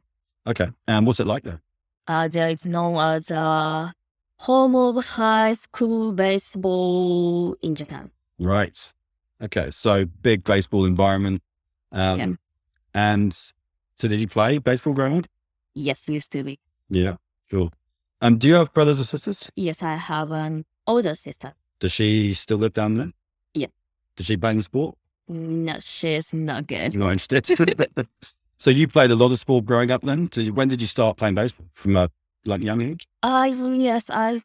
[0.46, 1.60] Okay, and what's it like there?
[2.06, 3.90] Uh, there is known as uh,
[4.38, 8.10] home of high school baseball in Japan.
[8.38, 8.92] Right.
[9.40, 11.42] Okay, so big baseball environment.
[11.92, 12.26] Um, Yeah.
[12.94, 13.32] And
[13.96, 15.26] so, did you play baseball growing up?
[15.74, 16.58] Yes, used to be.
[16.90, 17.16] Yeah,
[17.50, 17.72] cool.
[18.20, 19.50] Um, do you have brothers or sisters?
[19.56, 21.54] Yes, I have an older sister.
[21.80, 23.12] Does she still live down there?
[23.54, 23.68] Yeah.
[24.16, 24.96] Did she play in the sport?
[25.28, 26.94] No, she's not good.
[26.96, 27.46] Not interested.
[28.62, 30.26] so you played a lot of sport growing up then?
[30.26, 31.66] Did you- when did you start playing baseball?
[31.72, 32.04] From a
[32.44, 33.08] like young age?
[33.22, 33.50] Uh,
[33.88, 34.38] yes, I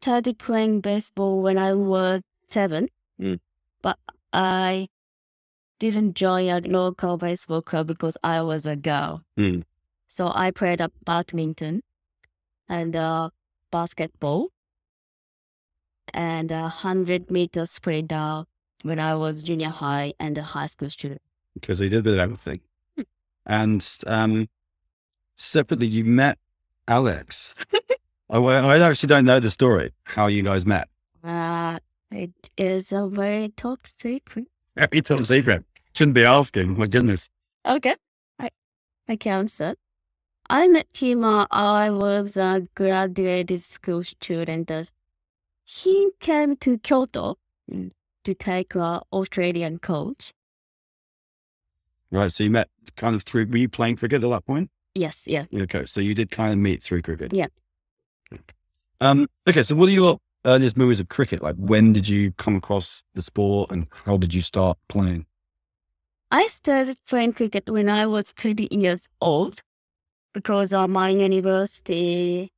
[0.00, 2.88] started playing baseball when I was seven,
[3.20, 3.40] Mm.
[3.82, 3.98] but
[4.32, 4.88] I
[5.78, 9.22] didn't join a local baseball club because I was a girl.
[9.36, 9.64] Mm.
[10.06, 11.82] So I played up badminton
[12.68, 13.28] and uh,
[13.70, 14.48] basketball
[16.14, 18.44] and a hundred meter sprinter
[18.82, 21.20] when I was junior high and a high school student.
[21.54, 22.60] Because you did a bit of everything.
[23.48, 24.48] And um,
[25.36, 26.38] separately, you met
[26.86, 27.54] Alex.
[28.30, 30.88] I, I actually don't know the story, how you guys met.
[31.24, 31.78] Uh,
[32.10, 34.46] it is a very top secret.
[34.76, 35.64] Very top secret.
[35.94, 36.78] Shouldn't be asking.
[36.78, 37.30] My goodness.
[37.66, 37.96] Okay.
[38.38, 38.50] I
[39.08, 39.74] I can answer.
[40.50, 41.24] I met him.
[41.24, 44.70] Uh, I was a graduate school student.
[45.64, 47.36] He came to Kyoto
[48.24, 50.32] to take a Australian coach.
[52.10, 52.32] Right.
[52.32, 54.70] So you met kind of through, were you playing cricket at that point?
[54.94, 55.44] Yes, yeah.
[55.54, 55.84] Okay.
[55.86, 57.32] So you did kind of meet through cricket.
[57.32, 57.46] Yeah.
[59.00, 59.62] Um, okay.
[59.62, 61.42] So what are your earliest memories of cricket?
[61.42, 65.26] Like when did you come across the sport and how did you start playing?
[66.30, 69.60] I started playing cricket when I was 20 years old
[70.34, 72.50] because uh, my university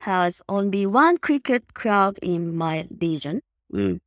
[0.00, 4.00] has only one cricket club in my region, The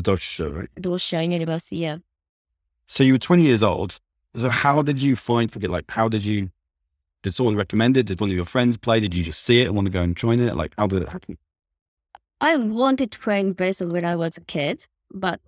[0.00, 0.68] Dutch show, right?
[0.80, 1.76] Doshisha University.
[1.76, 1.98] Yeah.
[2.86, 4.00] So you were 20 years old.
[4.36, 6.50] So how did you find forget Like, how did you,
[7.22, 8.06] did someone recommend it?
[8.06, 9.00] Did one of your friends play?
[9.00, 10.54] Did you just see it and want to go and join it?
[10.54, 11.38] Like, how did it happen?
[12.40, 15.40] I wanted to play in baseball when I was a kid, but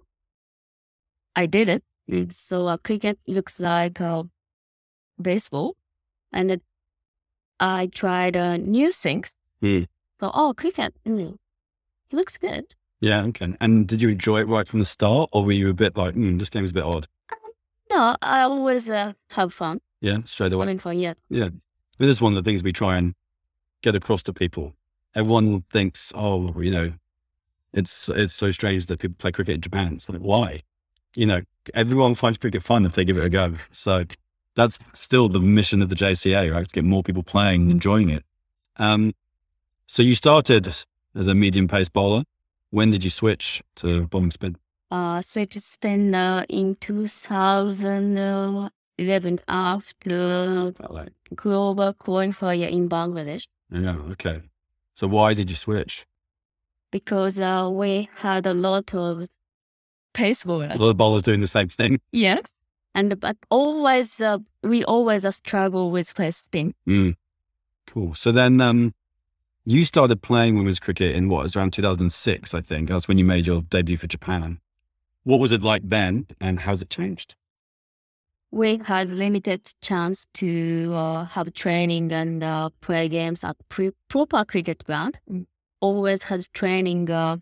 [1.35, 1.85] I didn't.
[2.11, 2.33] Mm.
[2.33, 4.25] So uh, cricket looks like uh,
[5.21, 5.77] baseball,
[6.33, 6.63] and it,
[7.61, 9.33] I tried uh, new things.
[9.63, 9.87] Mm.
[10.21, 11.35] So oh, cricket, mm,
[12.11, 12.75] it looks good.
[13.01, 13.25] Yeah.
[13.25, 13.57] Okay.
[13.61, 16.15] And did you enjoy it right from the start or were you a bit like,
[16.15, 17.09] mm, this game's a bit odd?
[17.93, 19.81] No, I always uh, have fun.
[20.01, 20.19] Yeah.
[20.25, 20.65] Straight away.
[20.65, 21.15] Having fun, yeah.
[21.29, 21.45] Yeah.
[21.45, 21.61] I mean,
[21.99, 23.15] this is one of the things we try and
[23.83, 24.75] get across to people.
[25.15, 26.93] Everyone thinks, oh, you know,
[27.75, 29.95] it's it's so strange that people play cricket in Japan.
[29.95, 30.63] It's like, why?
[31.15, 31.43] You know,
[31.75, 33.55] everyone finds cricket fun if they give it a go.
[33.71, 34.05] So
[34.55, 36.67] that's still the mission of the JCA, right?
[36.67, 38.25] To get more people playing and enjoying it.
[38.77, 39.13] Um,
[39.87, 40.67] so you started
[41.15, 42.25] as a medium pace bowler.
[42.71, 44.57] When did you switch to bowling spin?
[44.93, 53.47] Uh, switch spin uh, in 2011 after like, global qualifier in Bangladesh.
[53.71, 54.43] yeah, okay.
[54.93, 56.07] So why did you switch?
[56.93, 59.27] because uh, we had a lot of
[60.15, 60.69] pace bowler.
[60.71, 62.01] A lot of bowlers doing the same thing.
[62.13, 62.53] Yes.
[62.95, 66.75] And but always uh, we always uh, struggle with pace spin.
[66.87, 67.17] Mm.
[67.87, 68.15] Cool.
[68.15, 68.93] So then um,
[69.65, 72.91] you started playing women's cricket in what it was around 2006, I think.
[72.91, 74.61] That's when you made your debut for Japan.
[75.25, 77.35] What was it like then and how's it changed?
[78.51, 84.45] We had limited chance to uh, have training and uh, play games at pre- proper
[84.45, 85.19] cricket ground.
[85.81, 87.39] Always had training uh,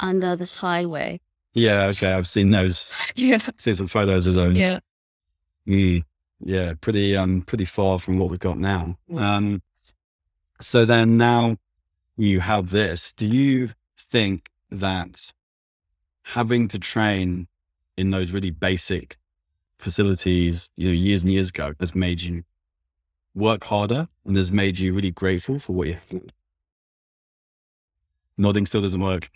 [0.00, 1.20] under the highway.
[1.52, 2.12] Yeah, okay.
[2.12, 2.94] I've seen those.
[3.14, 3.38] Yeah.
[3.56, 4.58] Seen some photos of those.
[4.58, 4.80] Yeah.
[5.68, 6.02] Mm.
[6.40, 8.98] Yeah, pretty um pretty far from what we've got now.
[9.16, 9.62] Um
[10.60, 11.56] so then now
[12.16, 13.12] you have this.
[13.12, 15.32] Do you think that
[16.24, 17.46] having to train
[17.96, 19.16] in those really basic
[19.78, 22.44] facilities, you know, years and years ago has made you
[23.34, 26.22] work harder and has made you really grateful for what you have?
[28.36, 29.30] Nodding still doesn't work.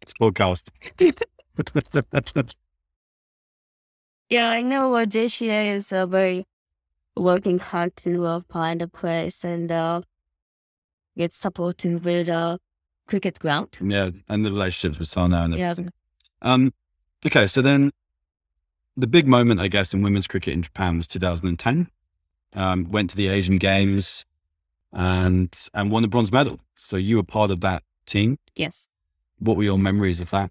[0.00, 0.70] It's podcast.
[4.30, 6.44] Yeah, I know uh, JCA is a very
[7.16, 10.02] working hard to uh, find a place and uh,
[11.16, 12.58] get supporting with the
[13.06, 13.78] cricket ground.
[13.80, 15.74] yeah, and the relationships with Sano and Yeah.
[16.42, 16.72] Um,
[17.26, 17.92] okay, so then
[18.96, 21.88] the big moment, I guess, in women's cricket in Japan was 2010.
[22.54, 24.24] Um, went to the Asian Games
[24.92, 26.60] and and won the bronze medal.
[26.76, 28.38] So you were part of that team.
[28.56, 28.88] Yes.
[29.38, 30.50] What were your memories of that?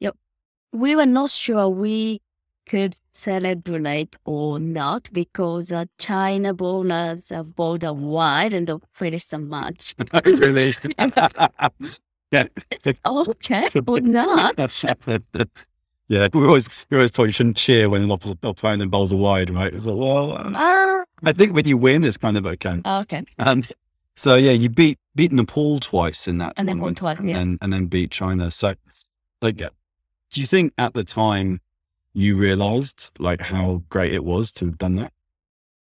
[0.00, 0.16] Yep.
[0.72, 2.20] We were not sure we
[2.66, 9.38] could celebrate or not because uh, China bowlers uh, bowled a wide and finished the
[9.38, 9.94] match.
[10.24, 10.74] really?
[12.30, 12.46] yeah.
[12.84, 14.56] It's okay or not?
[16.08, 19.50] yeah, we always we always told you shouldn't cheer when opposite opponent bowls a wide,
[19.50, 19.72] right?
[19.72, 22.80] It's like, well, uh, I think when you win, it's kind of okay.
[22.84, 23.24] okay.
[23.38, 23.62] Um,
[24.16, 27.38] so yeah, you beat beat Nepal twice in that And then one twice, yeah.
[27.38, 28.50] and and then beat China.
[28.50, 28.74] So,
[29.40, 29.70] like, uh,
[30.30, 31.60] do you think at the time
[32.12, 35.12] you realized like how great it was to have done that?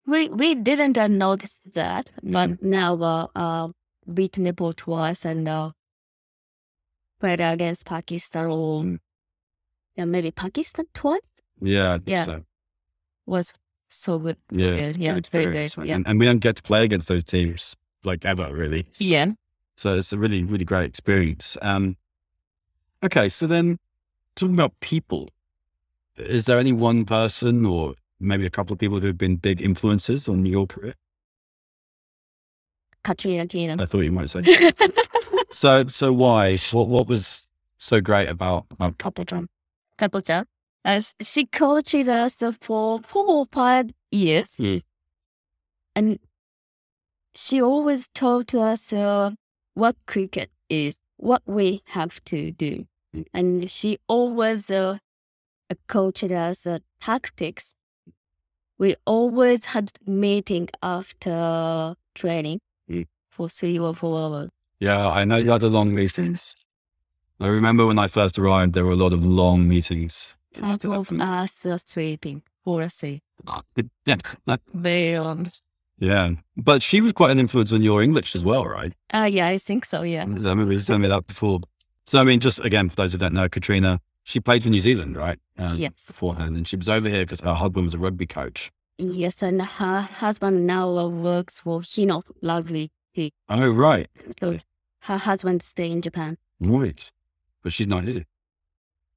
[0.07, 3.69] We we didn't uh, notice that, but now uh, uh
[4.13, 5.71] beat Nepal twice and uh,
[7.27, 8.99] played against Pakistan or Mm.
[9.97, 11.21] yeah maybe Pakistan twice
[11.61, 12.25] Yeah, Yeah.
[12.27, 12.45] so.
[13.27, 13.53] was
[13.89, 14.37] so good.
[14.51, 14.97] yeah, good.
[14.97, 15.97] Yeah, it's very good, yeah.
[15.97, 18.87] And, and we don't get to play against those teams like ever, really.
[18.99, 19.33] Yeah.
[19.77, 21.57] So it's a really, really great experience.
[21.63, 21.97] Um,
[23.03, 23.79] okay, so then
[24.37, 25.31] talking about people,
[26.17, 30.29] is there any one person or maybe a couple of people who've been big influences
[30.29, 30.95] on your career?
[33.03, 33.81] Katrina Keenan.
[33.81, 34.43] I thought you might say.
[35.51, 36.59] So, so why?
[36.73, 39.49] What, what was so great about about Kapo-chan?
[39.99, 40.45] Kato-chan.
[40.85, 44.59] Uh, she coached us for four or five years.
[45.95, 46.19] And
[47.35, 49.31] she always taught us uh,
[49.75, 52.87] what cricket is, what we have to do.
[53.33, 54.99] And she always uh,
[55.89, 57.75] coached us uh, tactics.
[58.79, 63.03] We always had meeting after training Hmm.
[63.31, 64.51] for three or four hours.
[64.79, 66.55] Yeah, I know you had the long meetings.
[67.41, 70.37] I remember when I first arrived, there were a lot of long meetings.
[70.61, 72.43] Half of us sleeping
[72.89, 73.23] sleep.
[74.07, 74.17] Yeah,
[74.75, 75.49] Very long.
[75.99, 76.31] yeah.
[76.57, 78.93] But she was quite an influence on your English as well, right?
[79.13, 80.23] Uh, yeah, I think so, yeah.
[80.23, 81.61] I remember you telling me that before.
[82.07, 84.81] So, I mean, just again, for those who don't know, Katrina, she played for New
[84.81, 85.39] Zealand, right?
[85.59, 86.05] Um, Yes.
[86.07, 86.57] Beforehand.
[86.57, 88.71] And she was over here because her husband was a rugby coach.
[88.99, 92.91] Yes, and her husband now uh, works for Hino Rugby.
[93.17, 93.31] Team.
[93.49, 94.09] Oh, right.
[94.39, 94.59] So
[95.01, 96.37] her husband stay in Japan.
[96.61, 97.11] Right.
[97.63, 98.25] But she's not here.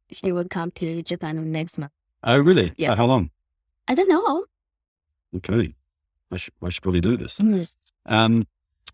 [0.10, 1.92] She will come to Japan next month.
[2.24, 2.72] Oh, really?
[2.78, 2.92] Yeah.
[2.92, 3.30] For how long?
[3.90, 4.46] I don't know.
[5.36, 5.74] Okay.
[6.32, 7.42] I should, I should probably do this.
[7.44, 7.76] Yes.
[8.06, 8.48] Um,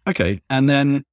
[0.08, 0.39] okay.
[0.50, 1.04] And then,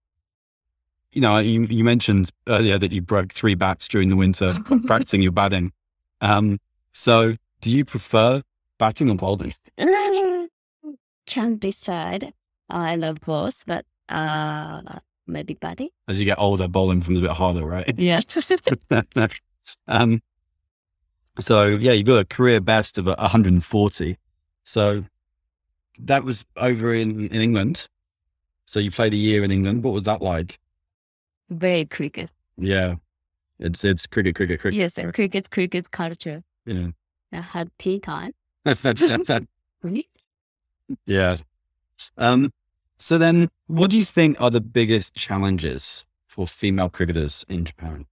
[1.13, 5.21] you know, you, you mentioned earlier that you broke three bats during the winter practicing
[5.21, 5.71] your batting.
[6.23, 6.59] Um,
[6.93, 8.41] so do you prefer
[8.79, 9.53] batting or bowling?
[11.27, 12.33] Can't decide.
[12.73, 14.81] I love both, but uh,
[15.27, 15.91] maybe batting.
[16.09, 17.87] As you get older, bowling becomes a bit harder, right?
[17.99, 18.21] Yeah.
[19.89, 20.23] um,
[21.39, 24.19] so yeah, you got a career best of 140.
[24.65, 25.05] So
[25.99, 27.89] that was over in, in England.
[28.65, 29.85] So you played a year in England.
[29.85, 30.59] What was that like?
[31.51, 32.33] Very cricket.
[32.57, 32.95] Yeah.
[33.59, 34.79] It's, it's cricket, cricket, cricket.
[34.79, 36.43] Yes, and cricket, cricket culture.
[36.65, 36.89] Yeah.
[37.33, 38.33] I had tea time.
[38.65, 40.09] Really?
[41.07, 41.37] yeah.
[42.17, 42.51] Um,
[43.03, 48.07] so then what do you think are the biggest challenges for female cricketers in Japan?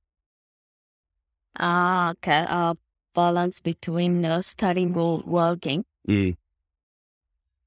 [1.58, 2.44] Ah, okay.
[2.48, 2.74] Uh,
[3.14, 5.84] balance between uh, studying or working.
[6.08, 6.36] Mm.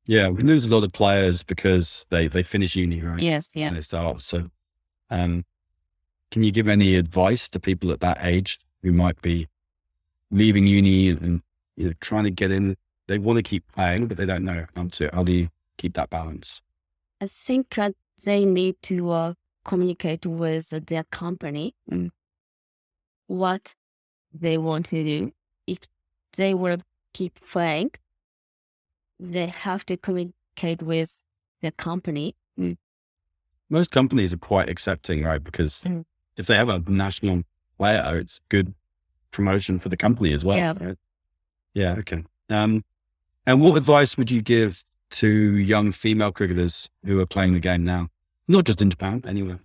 [0.05, 3.21] Yeah, we lose a lot of players because they, they finish uni, right?
[3.21, 3.67] Yes, yeah.
[3.67, 4.21] and they start.
[4.21, 4.49] So,
[5.09, 5.45] um,
[6.29, 9.47] can you give any advice to people at that age who might be
[10.29, 11.41] leaving uni and
[11.77, 12.75] you know, trying to get in?
[13.07, 15.09] They want to keep playing, but they don't know how to.
[15.13, 16.62] How do you keep that balance?
[17.23, 17.93] I think that
[18.25, 19.33] they need to uh,
[19.63, 22.09] communicate with their company Mm.
[23.27, 23.75] what
[24.33, 25.31] they want to do.
[25.65, 25.79] If
[26.35, 26.81] they will
[27.13, 27.91] keep playing,
[29.19, 31.21] they have to communicate with
[31.61, 32.35] the company.
[33.69, 35.41] Most companies are quite accepting, right?
[35.43, 36.03] Because Mm.
[36.35, 37.43] if they have a national
[37.77, 38.73] player, it's good
[39.31, 40.57] promotion for the company as well.
[40.57, 40.73] Yeah.
[40.85, 40.97] right?
[41.73, 41.95] Yeah.
[41.99, 42.25] Okay.
[42.49, 42.83] Um,
[43.47, 44.83] and what advice would you give
[45.13, 48.09] to young female cricketers who are playing the game now?
[48.47, 49.59] Not just in Japan, anywhere.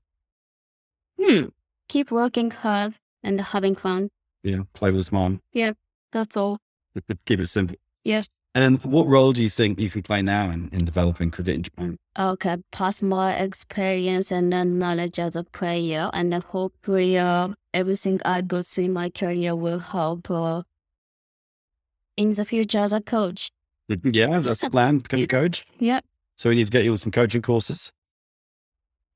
[1.21, 1.47] Hmm.
[1.89, 4.11] Keep working hard and having fun.
[4.43, 4.63] Yeah.
[4.73, 5.41] Play with smile.
[5.53, 5.73] Yeah,
[6.13, 6.59] that's all.
[7.27, 7.77] Keep it simple.
[8.05, 8.29] Yes.
[8.55, 11.63] And what role do you think you can play now in, in developing cricket in
[11.63, 11.99] Japan?
[12.19, 18.41] Okay, pass my experience and knowledge as a player, and uh, hopefully, uh, everything I
[18.41, 20.63] go through in my career will help uh,
[22.17, 23.51] in the future as a coach.
[23.89, 24.99] Yeah, that's the plan.
[24.99, 25.65] Become a coach.
[25.79, 26.01] Yeah.
[26.37, 27.93] So we need to get you on some coaching courses.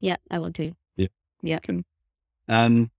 [0.01, 0.73] Yeah, I will do.
[0.97, 1.09] Yeah.
[1.43, 1.59] Yeah.
[2.49, 2.91] Um,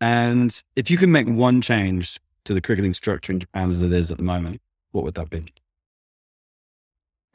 [0.00, 3.92] and if you can make one change to the cricketing structure in Japan as it
[3.92, 5.52] is at the moment, what would that be?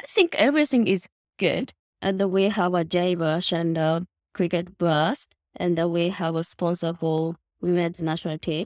[0.02, 1.08] I think everything is
[1.38, 4.02] good, and we have a JBash and uh,
[4.34, 8.66] cricket burst, and we have a sponsor for women's national team.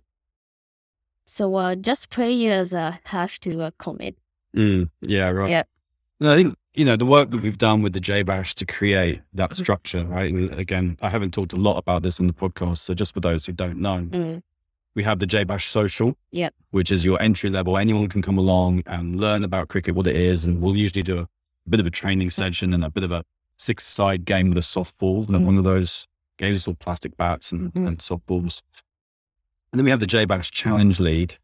[1.28, 4.18] So uh, just players uh, have to uh, commit.
[4.56, 5.50] Mm, yeah, right.
[5.50, 5.64] Yeah.
[6.20, 9.22] No, I think, you know, the work that we've done with the JBash to create
[9.34, 10.34] that structure, right?
[10.34, 12.78] And again, I haven't talked a lot about this on the podcast.
[12.80, 14.42] So just for those who don't know, Mm,
[14.96, 16.54] we have the JBash Social, Yep.
[16.72, 17.78] which is your entry level.
[17.78, 20.46] Anyone can come along and learn about cricket, what it is.
[20.46, 21.28] And we'll usually do a,
[21.70, 23.24] bit of a training session and a bit of a
[23.58, 25.28] six side game with a softball.
[25.28, 25.46] And Mhm.
[25.46, 26.08] one of those
[26.38, 27.88] games is all plastic bats and, Mhm.
[27.88, 28.62] and softballs.
[29.72, 31.38] And then we have the JBash Challenge League,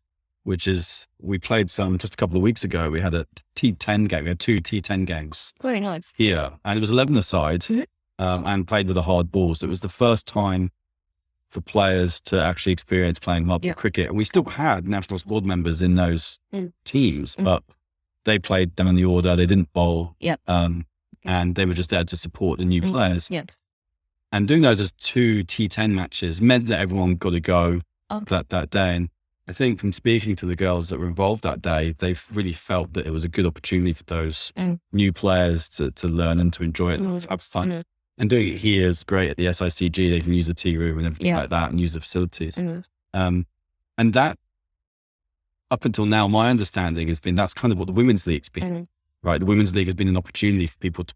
[0.45, 2.89] which is, we played some just a couple of weeks ago.
[2.89, 4.23] We had a T10 game.
[4.23, 6.13] We had two T10 games Very nice.
[6.17, 7.86] here, and it was 11 aside Mhm.
[8.19, 9.55] um, and played with a hard ball.
[9.55, 10.71] So it was the first time
[11.49, 13.73] for players to actually experience playing hard Yeah.
[13.73, 14.08] cricket.
[14.10, 16.73] And we still had national squad members in those Mm.
[16.84, 17.43] teams, Mm.
[17.43, 17.63] but
[18.25, 19.36] they played down in the order.
[19.36, 20.15] They didn't bowl.
[20.19, 20.41] Yep.
[20.47, 20.86] Um,
[21.23, 22.91] and they were just there to support the new Mm.
[22.91, 23.31] players.
[23.31, 23.51] Yep.
[24.31, 27.81] And doing those as two T10 matches meant that everyone got to go
[28.12, 28.25] Okay.
[28.36, 28.95] that, that day.
[28.95, 29.10] And
[29.47, 32.93] I think from speaking to the girls that were involved that day, they really felt
[32.93, 34.79] that it was a good opportunity for those Mm.
[34.91, 37.29] new players to, to learn and to enjoy it, and Mm.
[37.29, 37.69] have fun.
[37.69, 37.84] Mm.
[38.17, 40.10] And doing it here is great at the SICG.
[40.10, 41.41] They can use the tea room and everything Yeah.
[41.41, 42.55] like that and use the facilities.
[42.55, 42.84] Mm.
[43.13, 43.45] Um,
[43.97, 44.39] and that,
[45.69, 48.63] up until now, my understanding has been that's kind of what the Women's League's been,
[48.63, 48.88] Mm.
[49.21, 49.39] right?
[49.39, 51.13] The Women's League has been an opportunity for people to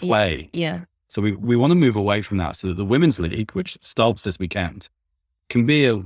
[0.00, 0.06] Yeah.
[0.08, 0.50] play.
[0.52, 0.84] Yeah.
[1.08, 3.76] So we, we want to move away from that so that the Women's League, which
[3.80, 4.88] starts this weekend,
[5.48, 6.02] can be a,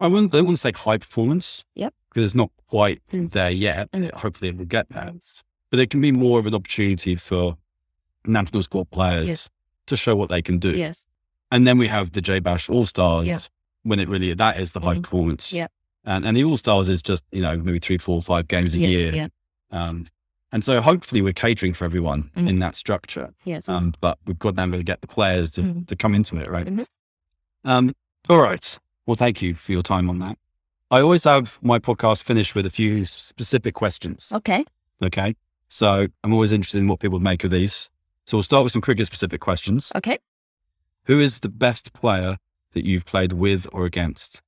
[0.00, 1.64] I- wouldn't, I wouldn't say high performance.
[1.74, 1.94] Yep.
[2.08, 3.30] Because it's not quite Mm.
[3.30, 3.90] there yet.
[3.92, 4.12] Mm.
[4.14, 5.12] Hopefully it will get there.
[5.70, 7.56] But it can be more of an opportunity for
[8.26, 9.50] national squad players Yes.
[9.86, 10.76] to show what they can do.
[10.76, 11.06] Yes.
[11.50, 13.38] And then we have the JBash All Stars Yeah.
[13.82, 15.02] when it really, that is the high Mhm.
[15.02, 15.52] performance.
[15.52, 15.66] Yeah.
[16.04, 18.78] And, and the All Stars is just, you know, maybe three, four, five games a
[18.78, 18.88] Yeah.
[18.88, 19.14] year.
[19.14, 19.28] Yeah.
[19.70, 20.06] Um,
[20.52, 22.48] and so hopefully we're catering for everyone Mhm.
[22.48, 23.32] in that structure.
[23.44, 23.68] Yes.
[23.68, 25.86] Um, but we've got to to get the players to, Mhm.
[25.88, 26.66] to come into it, right?
[26.66, 26.84] Mhm.
[27.64, 27.92] Um,
[28.28, 28.78] all right.
[29.06, 30.38] Well, thank you for your time on that.
[30.90, 34.30] I always have my podcast finished with a few specific questions.
[34.34, 34.64] Okay.
[35.02, 35.34] Okay.
[35.68, 37.90] So I'm always interested in what people make of these.
[38.26, 39.90] So we'll start with some cricket specific questions.
[39.96, 40.18] Okay.
[41.04, 42.36] Who is the best player
[42.72, 44.42] that you've played with or against?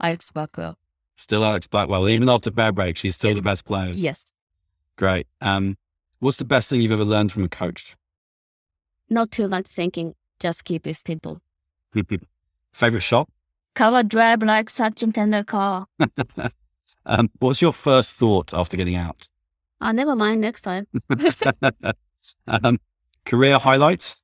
[0.00, 0.76] Alex Barker.
[1.16, 2.08] Still Alex Blackwell.
[2.08, 3.92] Even after FairBreak, she's still the best player.
[3.92, 4.26] Yes.
[4.96, 5.26] Great.
[5.40, 5.78] Um,
[6.18, 7.96] what's the best thing you've ever learned from a coach?
[9.08, 10.14] Not too much thinking.
[10.38, 11.40] Just keep it simple.
[12.72, 13.30] Favorite shot?
[13.76, 15.84] Cover drive like Sachin Tendulkar.
[17.06, 19.28] um, what's your first thought after getting out?
[19.82, 20.40] Ah, never mind.
[20.40, 20.86] Next time.
[22.48, 22.78] um,
[23.26, 24.22] career highlights?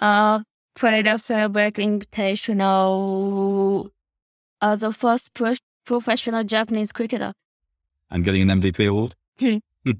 [0.00, 0.40] Uh,
[0.74, 3.90] played a FairBreak Invitational
[4.60, 7.34] as the first pro- professional Japanese cricketer.
[8.10, 9.14] and getting an MVP award?
[9.38, 9.58] Hmm.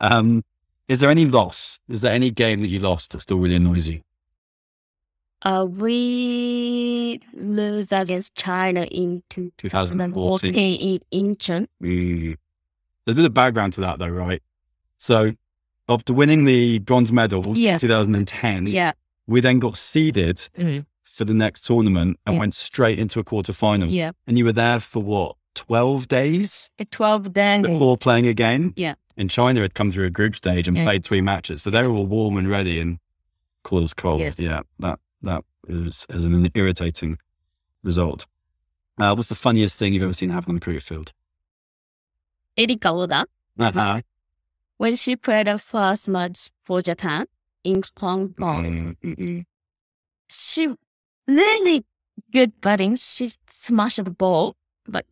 [0.00, 0.44] um,
[0.86, 1.80] is there any loss?
[1.88, 4.02] Is there any game that you lost that still really annoys you?
[5.44, 10.50] Uh, we lose against China in 2014.
[10.50, 11.66] 2014 in Incheon.
[11.82, 12.36] Mm.
[13.04, 14.40] There's a bit of background to that though, right?
[14.98, 15.32] So
[15.88, 17.78] after winning the bronze medal in Yeah.
[17.78, 18.92] 2010, Yeah.
[19.26, 20.86] we then got seeded Mhm.
[21.02, 23.88] for the next tournament and went straight into a quarter final.
[23.88, 24.12] Yeah.
[24.28, 26.70] And you were there for what, 12 days?
[26.92, 27.62] 12 days.
[27.66, 28.72] before playing again?
[28.76, 28.94] Yeah.
[29.16, 30.84] And China had come through a group stage and Yeah.
[30.84, 31.62] played three matches.
[31.62, 32.98] So they were all warm and ready and
[33.64, 34.20] cool as cold.
[34.20, 34.38] Yes.
[34.38, 34.60] Yeah.
[34.78, 37.18] That that as, as an irritating
[37.82, 38.26] result.
[38.98, 41.12] Uh, what's the funniest thing you've ever seen happen on the cricket field?
[42.56, 43.24] Erika Oda,
[43.58, 44.02] Uh-huh.
[44.76, 47.26] when she played her first match for Japan
[47.64, 49.46] in Hong Kong, Mm.
[50.28, 50.74] she
[51.26, 51.84] really
[52.32, 52.96] good batting.
[52.96, 54.56] She smashed the ball,
[54.86, 55.06] but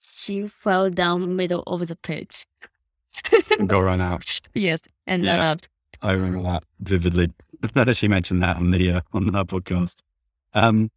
[0.00, 2.46] she fell down middle of the pitch.
[3.66, 4.40] Go run out.
[4.54, 5.52] Yes, and Yeah.
[5.52, 5.56] uh,
[6.02, 7.30] I remember that vividly.
[7.74, 10.02] That actually mentioned that on the uh, on that podcast.
[10.52, 10.90] Um,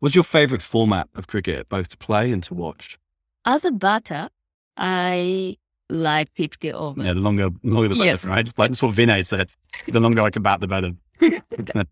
[0.00, 2.98] what's your favourite format of cricket, both to play and to watch?
[3.44, 4.28] as a batter,
[4.76, 5.56] I
[5.88, 7.02] like 50 over.
[7.02, 8.24] Yeah, the longer, longer the better, Yes.
[8.24, 8.46] right?
[8.56, 9.52] Like that's what Vinay said.
[9.88, 10.92] The longer I can bat, the better.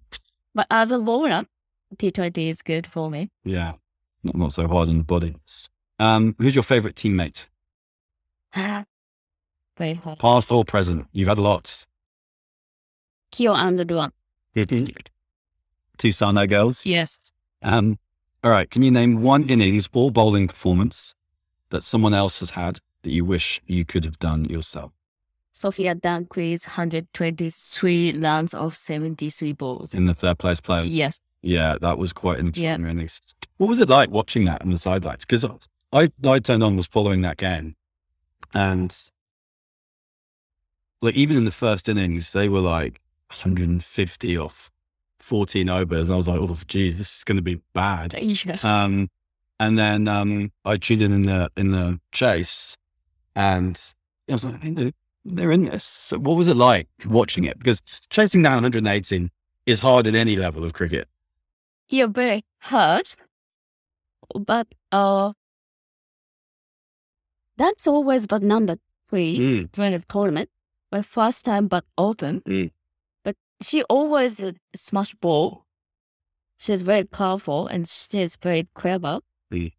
[0.55, 1.45] But as a bowler,
[1.97, 3.31] T20 is good for me.
[3.45, 3.75] yeah,
[4.25, 5.35] not not so hard on the body.
[5.99, 7.47] Um, who's your favourite teammate,
[9.77, 10.19] Very hard.
[10.19, 11.07] past or present?
[11.13, 11.87] You've had lots.
[13.31, 14.13] Kyo and Luan.
[15.99, 16.87] Two Sano girls.
[16.87, 17.19] Yes.
[17.63, 17.99] Um,
[18.43, 18.71] all right.
[18.71, 21.15] Can you name one innings or bowling performance
[21.71, 24.93] that someone else has had that you wish you could have done yourself?
[25.53, 29.93] Sophia Dunkley's 123 runs of 73 balls.
[29.93, 30.85] In the third place player.
[30.85, 31.21] Yes.
[31.43, 32.77] Yeah, that was quite an Yeah.
[32.77, 33.21] innings.
[33.57, 35.25] What was it like watching that on the sidelines?
[35.25, 35.45] Because
[35.93, 37.77] I, I turned on, was following that game,
[38.55, 38.97] and
[41.03, 43.01] like even in the first innings, they were like
[43.31, 44.71] 150 off
[45.21, 48.15] 14 overs, and I was like, oh, geez, this is going to be bad.
[48.19, 48.57] Yeah.
[48.63, 49.09] Um,
[49.59, 52.77] and then um, I tuned in in the in the chase,
[53.37, 53.81] and
[54.29, 54.93] I was like, hey,
[55.25, 55.85] they're- in this.
[55.85, 57.59] So what was it like watching it?
[57.59, 59.31] Because chasing down 118
[59.67, 61.07] is hard at any level of cricket.
[61.91, 63.15] You're very hurt.
[64.35, 65.33] But uh,
[67.59, 68.77] that's always but number
[69.09, 69.73] three Mm.
[69.73, 70.49] during the tournament.
[70.91, 72.41] My first time but often.
[72.43, 72.71] Mm.
[73.63, 75.65] She always uh, smash ball.
[76.59, 79.21] She's very powerful and she's very clever.
[79.53, 79.73] Mm.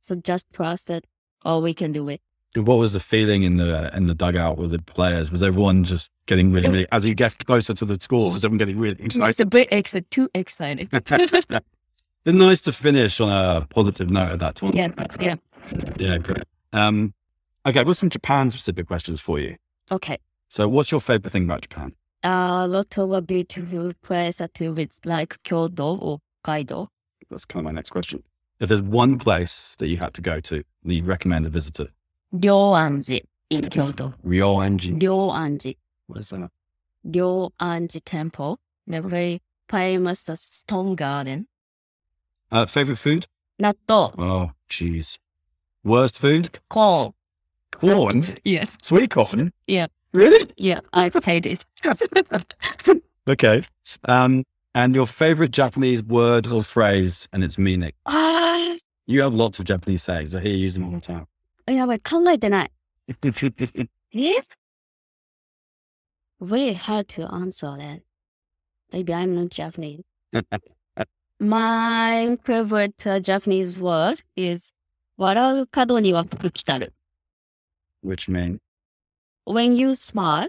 [0.00, 1.04] So just trust that,
[1.44, 2.20] oh, we can do it.
[2.54, 5.30] What was the feeling in the in the dugout with the players?
[5.30, 8.32] Was everyone just getting really, really as you get closer to the score?
[8.32, 9.28] Was everyone getting really excited?
[9.28, 10.88] It's a bit excited, too excited.
[12.26, 14.96] It's nice to finish on a positive note at that tournament.
[15.20, 15.36] yeah,
[15.70, 15.90] yeah.
[15.96, 16.42] Yeah, great.
[16.72, 17.14] Um,
[17.64, 19.54] okay, I've got some Japan specific questions for you.
[19.92, 20.18] Okay.
[20.48, 21.94] So, what's your favorite thing about Japan?
[22.28, 26.88] A lot of beautiful places to visit, like Kyoto or Kaido.
[27.30, 28.24] That's kind of my next question.
[28.58, 31.88] If there's one place that you had to go to that you'd recommend a visitor,
[32.34, 34.14] Ryoanji in Kyoto.
[34.26, 35.00] Ryoanji.
[35.00, 35.76] Ryoanji.
[36.08, 36.50] What is that?
[37.06, 38.58] Ryoanji Temple.
[38.88, 41.46] The very famous stone garden.
[42.50, 43.26] Uh, favorite food?
[43.62, 44.12] Natto.
[44.18, 45.18] Oh, jeez.
[45.84, 46.58] Worst food?
[46.68, 47.12] Corn.
[47.70, 48.26] Corn?
[48.44, 48.70] Yes.
[48.82, 49.52] Sweet corn?
[49.68, 49.86] Yeah.
[50.15, 50.51] Really?
[50.57, 51.65] Yeah, I paid it.
[53.27, 53.63] Okay.
[54.05, 57.91] Um, and your favorite Japanese word or phrase and its meaning?
[58.05, 58.75] Ah,
[59.05, 60.35] You have lots of Japanese sayings.
[60.35, 61.27] I hear you use them all the time.
[61.67, 62.71] やばい、考えてない。
[63.07, 63.13] え
[66.41, 68.01] Very hard to answer that.
[68.91, 70.01] Maybe I'm not Japanese.
[71.39, 74.73] My favorite uh, Japanese word is
[75.17, 76.93] 笑う角には福来たる。
[78.03, 78.59] Which mean?
[79.45, 80.47] When you smile,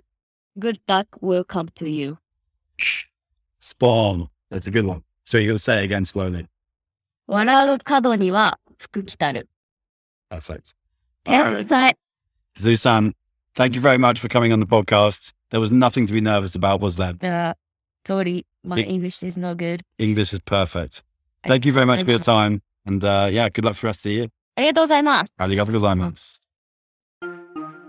[0.58, 2.18] good luck will come to you.
[3.58, 4.28] Spawn.
[4.50, 5.02] That's a good one.
[5.24, 6.46] So you're going to say it again slowly.
[7.26, 9.48] 笑う角には福来たる。
[10.30, 10.74] Perfect.
[11.24, 11.96] 天才。
[12.58, 13.14] Zusan,
[13.54, 15.32] thank you very much for coming on the podcast.
[15.50, 17.14] There was nothing to be nervous about, was there?
[17.22, 17.54] Uh,
[18.06, 19.82] sorry, my Big- English is no good.
[19.98, 21.02] English is perfect.
[21.46, 22.60] Thank you very much for your time.
[22.84, 24.28] And uh, yeah, good luck for the rest of the year.
[24.56, 25.32] ありがとうございます。
[25.38, 26.40] Arigato gozaimasu.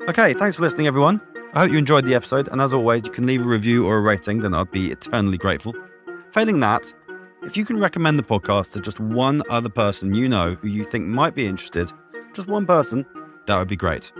[0.08, 1.20] Okay, thanks for listening, everyone.
[1.52, 3.98] I hope you enjoyed the episode, and as always, you can leave a review or
[3.98, 5.74] a rating, then I'd be eternally grateful.
[6.32, 6.94] Failing that,
[7.42, 10.84] if you can recommend the podcast to just one other person you know who you
[10.84, 11.92] think might be interested,
[12.32, 13.04] just one person,
[13.44, 14.10] that would be great.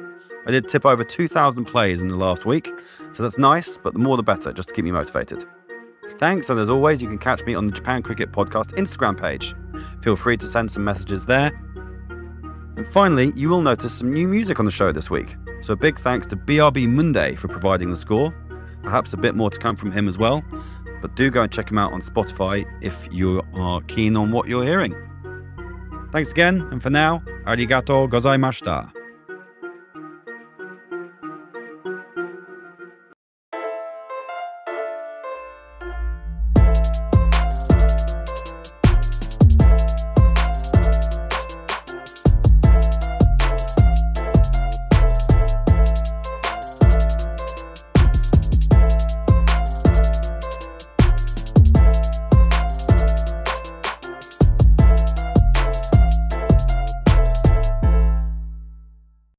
[0.47, 2.71] I did tip over 2,000 plays in the last week,
[3.15, 5.47] so that's nice, but the more the better, just to keep me motivated.
[6.19, 9.55] Thanks, and as always, you can catch me on the Japan Cricket Podcast Instagram page.
[10.03, 11.51] Feel free to send some messages there.
[12.77, 15.35] And finally, you will notice some new music on the show this week.
[15.61, 18.35] So a big thanks to BRB Munde for providing the score.
[18.83, 20.43] Perhaps a bit more to come from him as well.
[21.01, 24.49] But do go and check him out on Spotify if you are keen on what
[24.49, 24.95] you're hearing.
[26.11, 28.98] Thanks again, and for now, arigato gozaimashita.